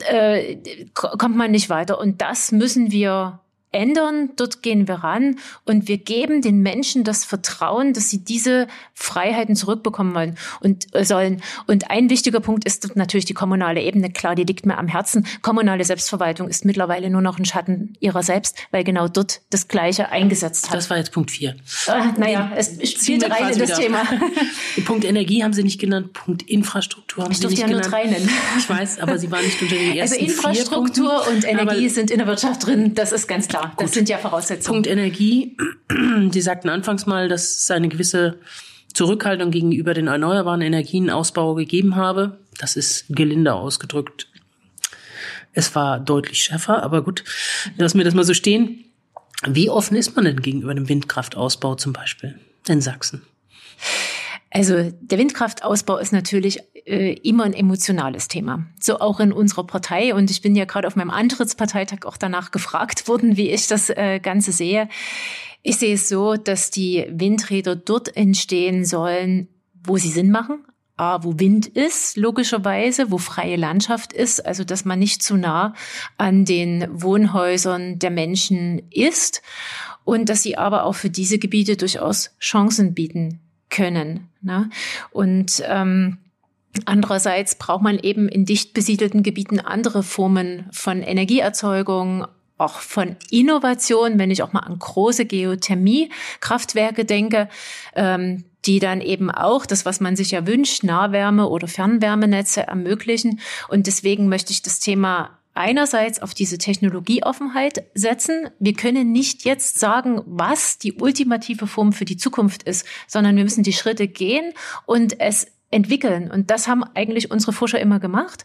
[0.00, 0.56] äh,
[0.94, 1.98] kommt man nicht weiter.
[1.98, 3.40] Und das müssen wir
[3.72, 8.68] ändern, dort gehen wir ran und wir geben den Menschen das Vertrauen, dass sie diese
[8.94, 11.42] Freiheiten zurückbekommen wollen und äh, sollen.
[11.66, 14.10] Und ein wichtiger Punkt ist natürlich die kommunale Ebene.
[14.10, 15.26] Klar, die liegt mir am Herzen.
[15.42, 20.10] Kommunale Selbstverwaltung ist mittlerweile nur noch ein Schatten ihrer selbst, weil genau dort das Gleiche
[20.10, 20.76] eingesetzt hat.
[20.76, 21.56] Das war jetzt Punkt vier.
[21.86, 24.04] Äh, naja, es spielt rein in das Thema.
[24.86, 27.84] Punkt Energie haben Sie nicht genannt, Punkt Infrastruktur haben ich Sie nicht ja genannt.
[27.84, 28.28] Nur drei nennen.
[28.58, 32.18] Ich weiß, aber Sie waren nicht unter den ersten Also Infrastruktur und Energie sind in
[32.18, 33.65] der Wirtschaft drin, das ist ganz klar.
[33.76, 33.94] Das Gut.
[33.94, 34.82] sind ja Voraussetzungen.
[34.82, 35.56] Punkt Energie.
[36.30, 38.38] Sie sagten anfangs mal, dass es eine gewisse
[38.92, 42.38] Zurückhaltung gegenüber den erneuerbaren Energienausbau gegeben habe.
[42.58, 44.28] Das ist gelinde ausgedrückt.
[45.52, 47.24] Es war deutlich schärfer, aber gut,
[47.76, 48.84] lassen wir das mal so stehen.
[49.46, 52.38] Wie offen ist man denn gegenüber dem Windkraftausbau zum Beispiel
[52.68, 53.22] in Sachsen?
[54.56, 58.64] Also der Windkraftausbau ist natürlich äh, immer ein emotionales Thema.
[58.80, 60.14] So auch in unserer Partei.
[60.14, 63.90] Und ich bin ja gerade auf meinem Antrittsparteitag auch danach gefragt worden, wie ich das
[63.90, 64.88] äh, Ganze sehe.
[65.62, 69.48] Ich sehe es so, dass die Windräder dort entstehen sollen,
[69.84, 70.64] wo sie Sinn machen.
[70.96, 75.74] A, wo Wind ist, logischerweise, wo freie Landschaft ist, also dass man nicht zu nah
[76.16, 79.42] an den Wohnhäusern der Menschen ist
[80.04, 84.28] und dass sie aber auch für diese Gebiete durchaus Chancen bieten können.
[84.42, 84.70] Ne?
[85.10, 86.18] Und ähm,
[86.84, 92.26] Andererseits braucht man eben in dicht besiedelten Gebieten andere Formen von Energieerzeugung,
[92.58, 97.48] auch von Innovation, wenn ich auch mal an große Geothermie-Kraftwerke denke,
[97.94, 103.40] ähm, die dann eben auch das, was man sich ja wünscht, Nahwärme- oder Fernwärmenetze ermöglichen.
[103.68, 108.50] Und deswegen möchte ich das Thema einerseits auf diese Technologieoffenheit setzen.
[108.58, 113.44] Wir können nicht jetzt sagen, was die ultimative Form für die Zukunft ist, sondern wir
[113.44, 114.52] müssen die Schritte gehen
[114.86, 116.30] und es entwickeln.
[116.30, 118.44] Und das haben eigentlich unsere Forscher immer gemacht.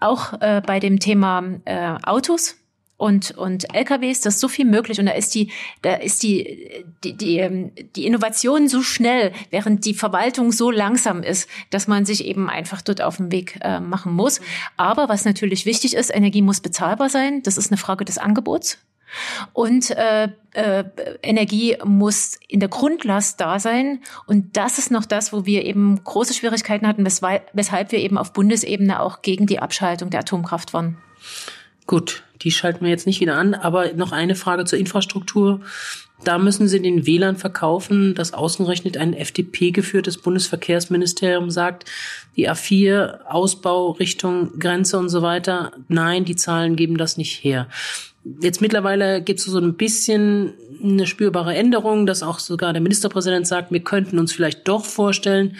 [0.00, 2.56] Auch äh, bei dem Thema äh, Autos
[3.04, 5.52] und, und LKWs, das ist so viel möglich und da ist die,
[5.82, 11.22] da ist die, die, die, ähm, die Innovation so schnell, während die Verwaltung so langsam
[11.22, 14.40] ist, dass man sich eben einfach dort auf den Weg äh, machen muss.
[14.78, 17.42] Aber was natürlich wichtig ist, Energie muss bezahlbar sein.
[17.42, 18.78] Das ist eine Frage des Angebots.
[19.52, 20.84] Und äh, äh,
[21.22, 24.00] Energie muss in der Grundlast da sein.
[24.26, 28.32] Und das ist noch das, wo wir eben große Schwierigkeiten hatten, weshalb wir eben auf
[28.32, 30.96] Bundesebene auch gegen die Abschaltung der Atomkraft waren.
[31.86, 33.54] Gut, die schalten wir jetzt nicht wieder an.
[33.54, 35.60] Aber noch eine Frage zur Infrastruktur.
[36.22, 41.90] Da müssen Sie den WLAN verkaufen, das ausgerechnet ein FDP-geführtes Bundesverkehrsministerium sagt,
[42.36, 45.72] die A4, Ausbau Richtung Grenze und so weiter.
[45.88, 47.68] Nein, die Zahlen geben das nicht her.
[48.40, 53.46] Jetzt mittlerweile gibt es so ein bisschen eine spürbare Änderung, dass auch sogar der Ministerpräsident
[53.46, 55.56] sagt, wir könnten uns vielleicht doch vorstellen,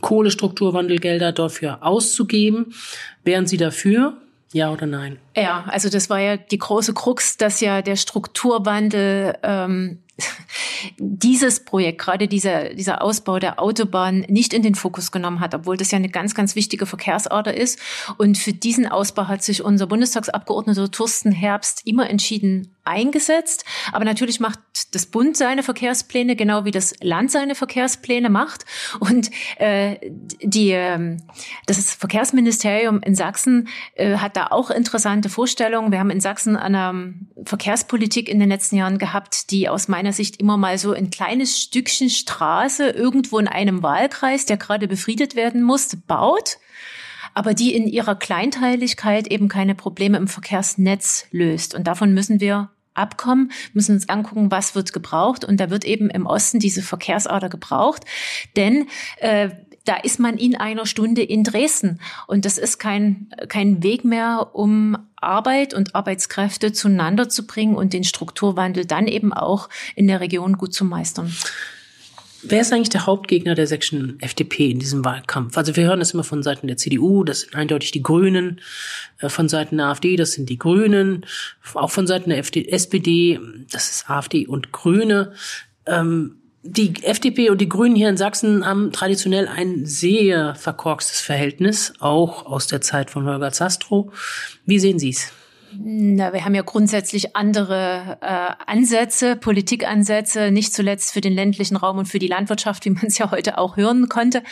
[0.00, 2.74] Kohlestrukturwandelgelder dafür auszugeben.
[3.22, 4.16] Wären Sie dafür?
[4.52, 5.18] Ja oder nein?
[5.36, 10.02] Ja, also das war ja die große Krux, dass ja der Strukturwandel ähm,
[10.98, 15.76] dieses Projekt, gerade dieser, dieser Ausbau der Autobahn, nicht in den Fokus genommen hat, obwohl
[15.76, 17.78] das ja eine ganz, ganz wichtige Verkehrsader ist.
[18.16, 23.64] Und für diesen Ausbau hat sich unser Bundestagsabgeordneter Thorsten Herbst immer entschieden eingesetzt.
[23.92, 24.58] Aber natürlich macht
[24.92, 28.64] das Bund seine Verkehrspläne, genau wie das Land seine Verkehrspläne macht.
[28.98, 29.96] Und äh,
[30.42, 31.16] die, äh,
[31.66, 35.92] das Verkehrsministerium in Sachsen äh, hat da auch interessante Vorstellungen.
[35.92, 37.14] Wir haben in Sachsen eine
[37.44, 41.60] Verkehrspolitik in den letzten Jahren gehabt, die aus meiner Sicht immer mal so ein kleines
[41.60, 46.58] Stückchen Straße irgendwo in einem Wahlkreis, der gerade befriedet werden muss, baut
[47.34, 51.72] aber die in ihrer Kleinteiligkeit eben keine Probleme im Verkehrsnetz löst.
[51.72, 55.44] Und davon müssen wir abkommen, müssen uns angucken, was wird gebraucht.
[55.44, 58.04] Und da wird eben im Osten diese Verkehrsader gebraucht.
[58.56, 58.88] Denn
[59.18, 59.50] äh,
[59.84, 62.00] da ist man in einer Stunde in Dresden.
[62.26, 67.92] Und das ist kein, kein Weg mehr, um Arbeit und Arbeitskräfte zueinander zu bringen und
[67.92, 71.32] den Strukturwandel dann eben auch in der Region gut zu meistern.
[72.42, 75.56] Wer ist eigentlich der Hauptgegner der sächsischen FDP in diesem Wahlkampf?
[75.56, 78.60] Also wir hören das immer von Seiten der CDU, das sind eindeutig die Grünen,
[79.18, 81.26] äh, von Seiten der AfD, das sind die Grünen,
[81.74, 83.40] auch von Seiten der SPD,
[83.72, 85.32] das ist AfD und Grüne.
[85.86, 91.92] Ähm, die FDP und die Grünen hier in Sachsen haben traditionell ein sehr verkorkstes Verhältnis,
[92.00, 94.12] auch aus der Zeit von Holger Zastrow.
[94.66, 95.32] Wie sehen Sie es?
[95.76, 101.98] Na, wir haben ja grundsätzlich andere äh, Ansätze, Politikansätze, nicht zuletzt für den ländlichen Raum
[101.98, 104.42] und für die Landwirtschaft, wie man es ja heute auch hören konnte,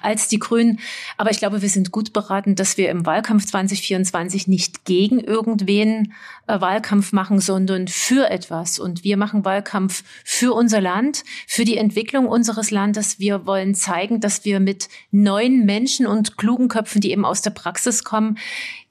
[0.00, 0.80] als die Grünen.
[1.18, 6.14] Aber ich glaube, wir sind gut beraten, dass wir im Wahlkampf 2024 nicht gegen irgendwen
[6.46, 8.78] äh, Wahlkampf machen, sondern für etwas.
[8.78, 13.18] Und wir machen Wahlkampf für unser Land, für die Entwicklung unseres Landes.
[13.18, 17.50] Wir wollen zeigen, dass wir mit neuen Menschen und klugen Köpfen, die eben aus der
[17.50, 18.38] Praxis kommen,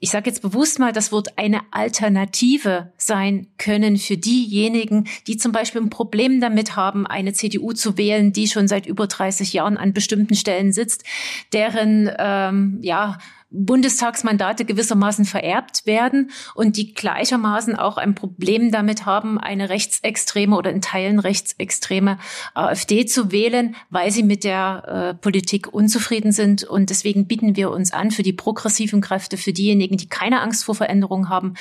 [0.02, 5.52] ich sage jetzt bewusst mal das Wort eine Alternative sein können für diejenigen, die zum
[5.52, 9.76] Beispiel ein Problem damit haben, eine CDU zu wählen, die schon seit über 30 Jahren
[9.76, 11.04] an bestimmten Stellen sitzt,
[11.52, 13.18] deren ähm, ja
[13.52, 20.70] Bundestagsmandate gewissermaßen vererbt werden und die gleichermaßen auch ein Problem damit haben, eine rechtsextreme oder
[20.70, 22.18] in Teilen rechtsextreme
[22.54, 26.64] AfD zu wählen, weil sie mit der äh, Politik unzufrieden sind.
[26.64, 30.64] Und deswegen bieten wir uns an für die progressiven Kräfte, für diejenigen, die keine Angst
[30.64, 31.54] vor Veränderungen haben,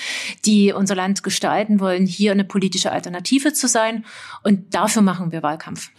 [0.45, 4.05] die unser Land gestalten wollen, hier eine politische Alternative zu sein.
[4.43, 5.91] Und dafür machen wir Wahlkampf.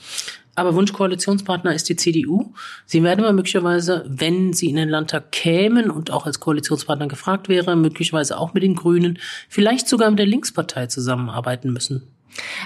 [0.54, 2.52] Aber Wunschkoalitionspartner ist die CDU.
[2.84, 7.48] Sie werden aber möglicherweise, wenn sie in den Landtag kämen und auch als Koalitionspartner gefragt
[7.48, 12.02] wäre, möglicherweise auch mit den Grünen, vielleicht sogar mit der Linkspartei zusammenarbeiten müssen.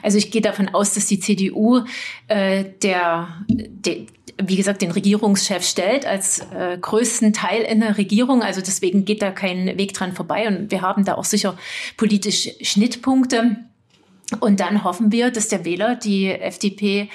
[0.02, 1.82] Also ich gehe davon aus, dass die CDU
[2.28, 3.96] äh, der, der
[4.42, 8.42] wie gesagt, den Regierungschef stellt als äh, größten Teil in der Regierung.
[8.42, 10.46] Also deswegen geht da kein Weg dran vorbei.
[10.46, 11.56] Und wir haben da auch sicher
[11.96, 13.56] politisch Schnittpunkte.
[14.40, 17.08] Und dann hoffen wir, dass der Wähler die FDP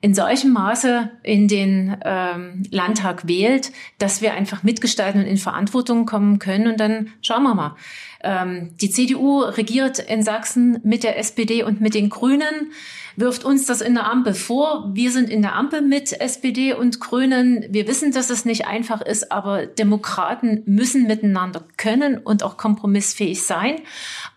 [0.00, 6.06] in solchem Maße in den ähm, Landtag wählt, dass wir einfach mitgestalten und in Verantwortung
[6.06, 6.68] kommen können.
[6.68, 7.76] Und dann schauen wir mal.
[8.22, 12.72] Ähm, die CDU regiert in Sachsen mit der SPD und mit den Grünen
[13.18, 14.90] wirft uns das in der Ampel vor.
[14.94, 17.66] Wir sind in der Ampel mit SPD und Grünen.
[17.70, 23.42] Wir wissen, dass es nicht einfach ist, aber Demokraten müssen miteinander können und auch kompromissfähig
[23.42, 23.76] sein.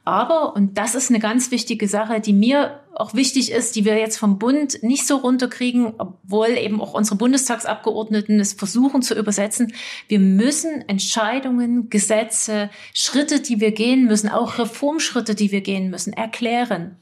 [0.04, 3.98] Aber, und das ist eine ganz wichtige Sache, die mir auch wichtig ist, die wir
[3.98, 9.74] jetzt vom Bund nicht so runterkriegen, obwohl eben auch unsere Bundestagsabgeordneten es versuchen zu übersetzen.
[10.08, 16.14] Wir müssen Entscheidungen, Gesetze, Schritte, die wir gehen müssen, auch Reformschritte, die wir gehen müssen,
[16.14, 16.98] erklären.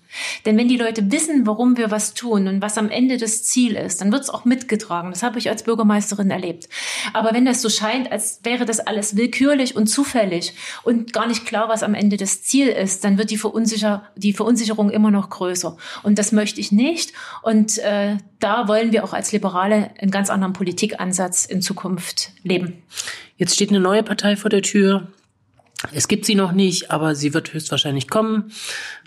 [0.45, 3.75] Denn wenn die Leute wissen, warum wir was tun und was am Ende das Ziel
[3.75, 5.11] ist, dann wird es auch mitgetragen.
[5.11, 6.67] Das habe ich als Bürgermeisterin erlebt.
[7.13, 10.53] Aber wenn das so scheint, als wäre das alles willkürlich und zufällig
[10.83, 14.33] und gar nicht klar, was am Ende das Ziel ist, dann wird die, Verunsicher die
[14.33, 15.77] Verunsicherung immer noch größer.
[16.03, 17.13] Und das möchte ich nicht.
[17.41, 22.81] Und äh, da wollen wir auch als Liberale einen ganz anderen Politikansatz in Zukunft leben.
[23.37, 25.07] Jetzt steht eine neue Partei vor der Tür.
[25.93, 28.51] Es gibt sie noch nicht, aber sie wird höchstwahrscheinlich kommen.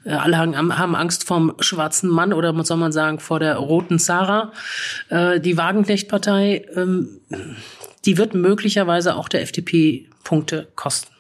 [0.05, 4.53] Äh, alle haben Angst vom schwarzen Mann oder soll man sagen vor der roten Sarah.
[5.09, 7.21] Äh, die Wagenknecht-Partei, ähm,
[8.05, 11.13] die wird möglicherweise auch der FDP Punkte kosten.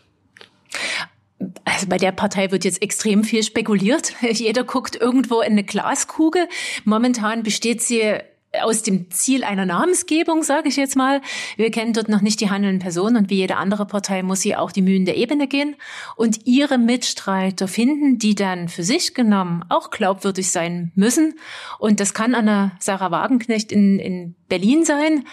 [1.64, 4.14] Also bei der Partei wird jetzt extrem viel spekuliert.
[4.30, 6.48] Jeder guckt irgendwo in eine Glaskugel.
[6.84, 8.18] Momentan besteht sie
[8.60, 11.22] aus dem Ziel einer Namensgebung, sage ich jetzt mal.
[11.56, 14.56] Wir kennen dort noch nicht die handelnden Personen und wie jede andere Partei muss sie
[14.56, 15.76] auch die Mühen der Ebene gehen
[16.16, 21.34] und ihre Mitstreiter finden, die dann für sich genommen auch glaubwürdig sein müssen.
[21.78, 25.24] Und das kann Anna Sarah Wagenknecht in, in Berlin sein.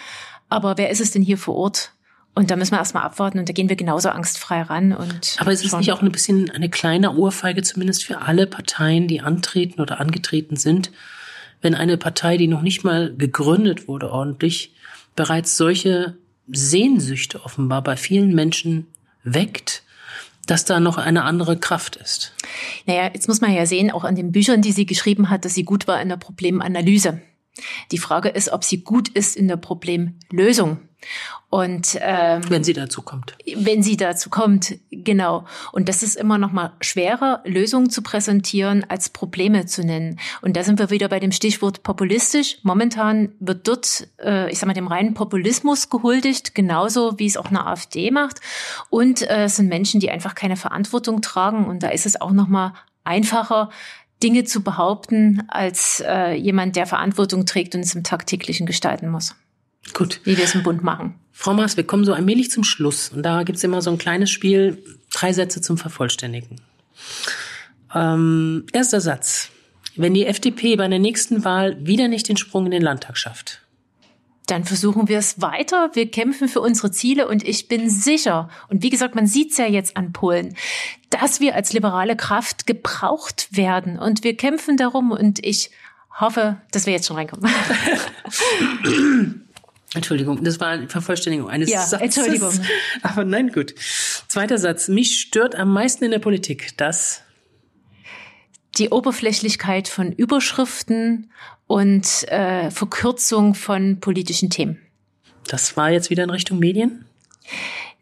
[0.48, 1.92] Aber wer ist es denn hier vor Ort?
[2.34, 4.92] Und da müssen wir erstmal abwarten und da gehen wir genauso angstfrei ran.
[4.92, 9.08] Und Aber ist es nicht auch ein bisschen eine kleine Ohrfeige, zumindest für alle Parteien,
[9.08, 10.90] die antreten oder angetreten sind,
[11.62, 14.74] wenn eine Partei, die noch nicht mal gegründet wurde ordentlich,
[15.16, 16.16] bereits solche
[16.48, 18.86] Sehnsüchte offenbar bei vielen Menschen
[19.22, 19.82] weckt,
[20.46, 22.34] dass da noch eine andere Kraft ist.
[22.86, 25.54] Naja, jetzt muss man ja sehen, auch an den Büchern, die sie geschrieben hat, dass
[25.54, 27.20] sie gut war in der Problemanalyse.
[27.92, 30.78] Die Frage ist, ob sie gut ist in der Problemlösung.
[31.50, 33.36] Und ähm, wenn sie dazu kommt.
[33.56, 35.44] Wenn sie dazu kommt, genau.
[35.72, 40.20] Und das ist immer noch mal schwerer, Lösungen zu präsentieren, als Probleme zu nennen.
[40.42, 42.58] Und da sind wir wieder bei dem Stichwort populistisch.
[42.62, 47.46] Momentan wird dort, äh, ich sag mal, dem reinen Populismus gehuldigt, genauso wie es auch
[47.46, 48.40] eine AfD macht.
[48.88, 51.66] Und äh, es sind Menschen, die einfach keine Verantwortung tragen.
[51.66, 53.70] Und da ist es auch noch mal einfacher,
[54.22, 59.34] Dinge zu behaupten, als äh, jemand, der Verantwortung trägt und es im tagtäglichen gestalten muss.
[59.92, 60.20] Gut.
[60.24, 61.14] Wie wir es im Bund machen.
[61.32, 63.08] Frau Maas, wir kommen so allmählich zum Schluss.
[63.08, 66.60] Und da gibt's immer so ein kleines Spiel, drei Sätze zum Vervollständigen.
[67.94, 69.50] Ähm, erster Satz.
[69.96, 73.62] Wenn die FDP bei der nächsten Wahl wieder nicht den Sprung in den Landtag schafft,
[74.46, 75.90] dann versuchen wir es weiter.
[75.94, 79.58] Wir kämpfen für unsere Ziele und ich bin sicher, und wie gesagt, man sieht es
[79.58, 80.56] ja jetzt an Polen,
[81.10, 85.70] dass wir als liberale Kraft gebraucht werden und wir kämpfen darum und ich
[86.18, 87.50] hoffe, dass wir jetzt schon reinkommen.
[89.94, 92.16] Entschuldigung, das war Vervollständigung eines ja, Satzes.
[92.16, 92.52] Entschuldigung.
[93.02, 93.74] Aber nein, gut.
[94.28, 94.88] Zweiter Satz.
[94.88, 97.22] Mich stört am meisten in der Politik das
[98.78, 101.32] die Oberflächlichkeit von Überschriften
[101.66, 104.80] und äh, Verkürzung von politischen Themen.
[105.48, 107.04] Das war jetzt wieder in Richtung Medien?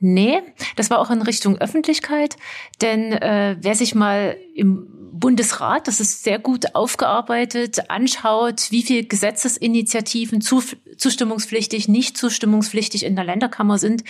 [0.00, 0.42] Nee,
[0.76, 2.36] das war auch in Richtung Öffentlichkeit,
[2.80, 9.04] denn äh, wer sich mal im Bundesrat, das ist sehr gut aufgearbeitet, anschaut, wie viele
[9.04, 14.04] Gesetzesinitiativen zustimmungspflichtig, nicht zustimmungspflichtig in der Länderkammer sind,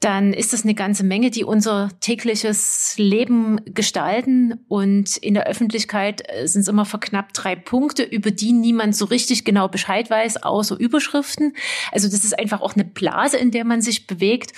[0.00, 4.60] dann ist das eine ganze Menge, die unser tägliches Leben gestalten.
[4.68, 9.06] Und in der Öffentlichkeit äh, sind es immer verknappt drei Punkte, über die niemand so
[9.06, 11.54] richtig genau Bescheid weiß, außer Überschriften.
[11.92, 14.52] Also das ist einfach auch eine Blase, in der man sich bewegt.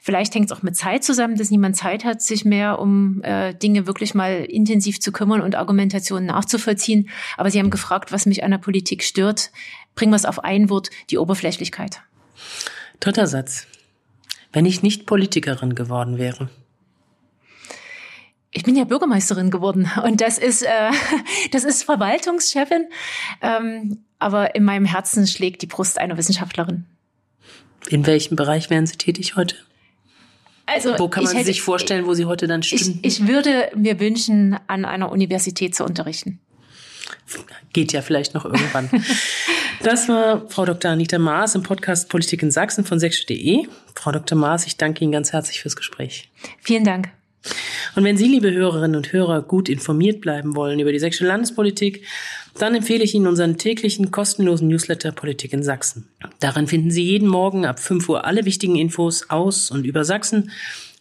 [0.00, 3.54] Vielleicht hängt es auch mit Zeit zusammen, dass niemand Zeit hat, sich mehr um äh,
[3.54, 7.08] Dinge wirklich mal intensiv zu kümmern und Argumentationen nachzuvollziehen.
[7.38, 9.52] Aber Sie haben gefragt, was mich an der Politik stört.
[9.94, 12.02] Bringen wir es auf ein Wort, die Oberflächlichkeit.
[13.00, 13.66] Dritter Satz
[14.52, 16.48] wenn ich nicht Politikerin geworden wäre?
[18.54, 20.90] Ich bin ja Bürgermeisterin geworden und das ist, äh,
[21.52, 22.86] das ist Verwaltungschefin.
[23.40, 26.84] Ähm, aber in meinem Herzen schlägt die Brust einer Wissenschaftlerin.
[27.88, 29.56] In welchem Bereich wären Sie tätig heute?
[30.66, 33.00] Also, wo kann man hätte, sich vorstellen, wo Sie heute dann stünden?
[33.02, 36.38] Ich, ich würde mir wünschen, an einer Universität zu unterrichten.
[37.72, 38.88] Geht ja vielleicht noch irgendwann.
[39.82, 40.92] Das war Frau Dr.
[40.92, 43.66] Anita Maas im Podcast Politik in Sachsen von sächsisch.de.
[43.96, 44.38] Frau Dr.
[44.38, 46.30] Maas, ich danke Ihnen ganz herzlich fürs Gespräch.
[46.60, 47.08] Vielen Dank.
[47.96, 52.04] Und wenn Sie, liebe Hörerinnen und Hörer, gut informiert bleiben wollen über die sächsische Landespolitik,
[52.58, 56.08] dann empfehle ich Ihnen unseren täglichen kostenlosen Newsletter Politik in Sachsen.
[56.38, 60.52] Darin finden Sie jeden Morgen ab 5 Uhr alle wichtigen Infos aus und über Sachsen.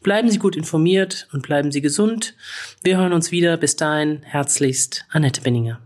[0.02, 2.34] Bleiben Sie gut informiert und bleiben Sie gesund.
[2.82, 3.58] Wir hören uns wieder.
[3.58, 5.80] Bis dahin herzlichst Annette Benninger.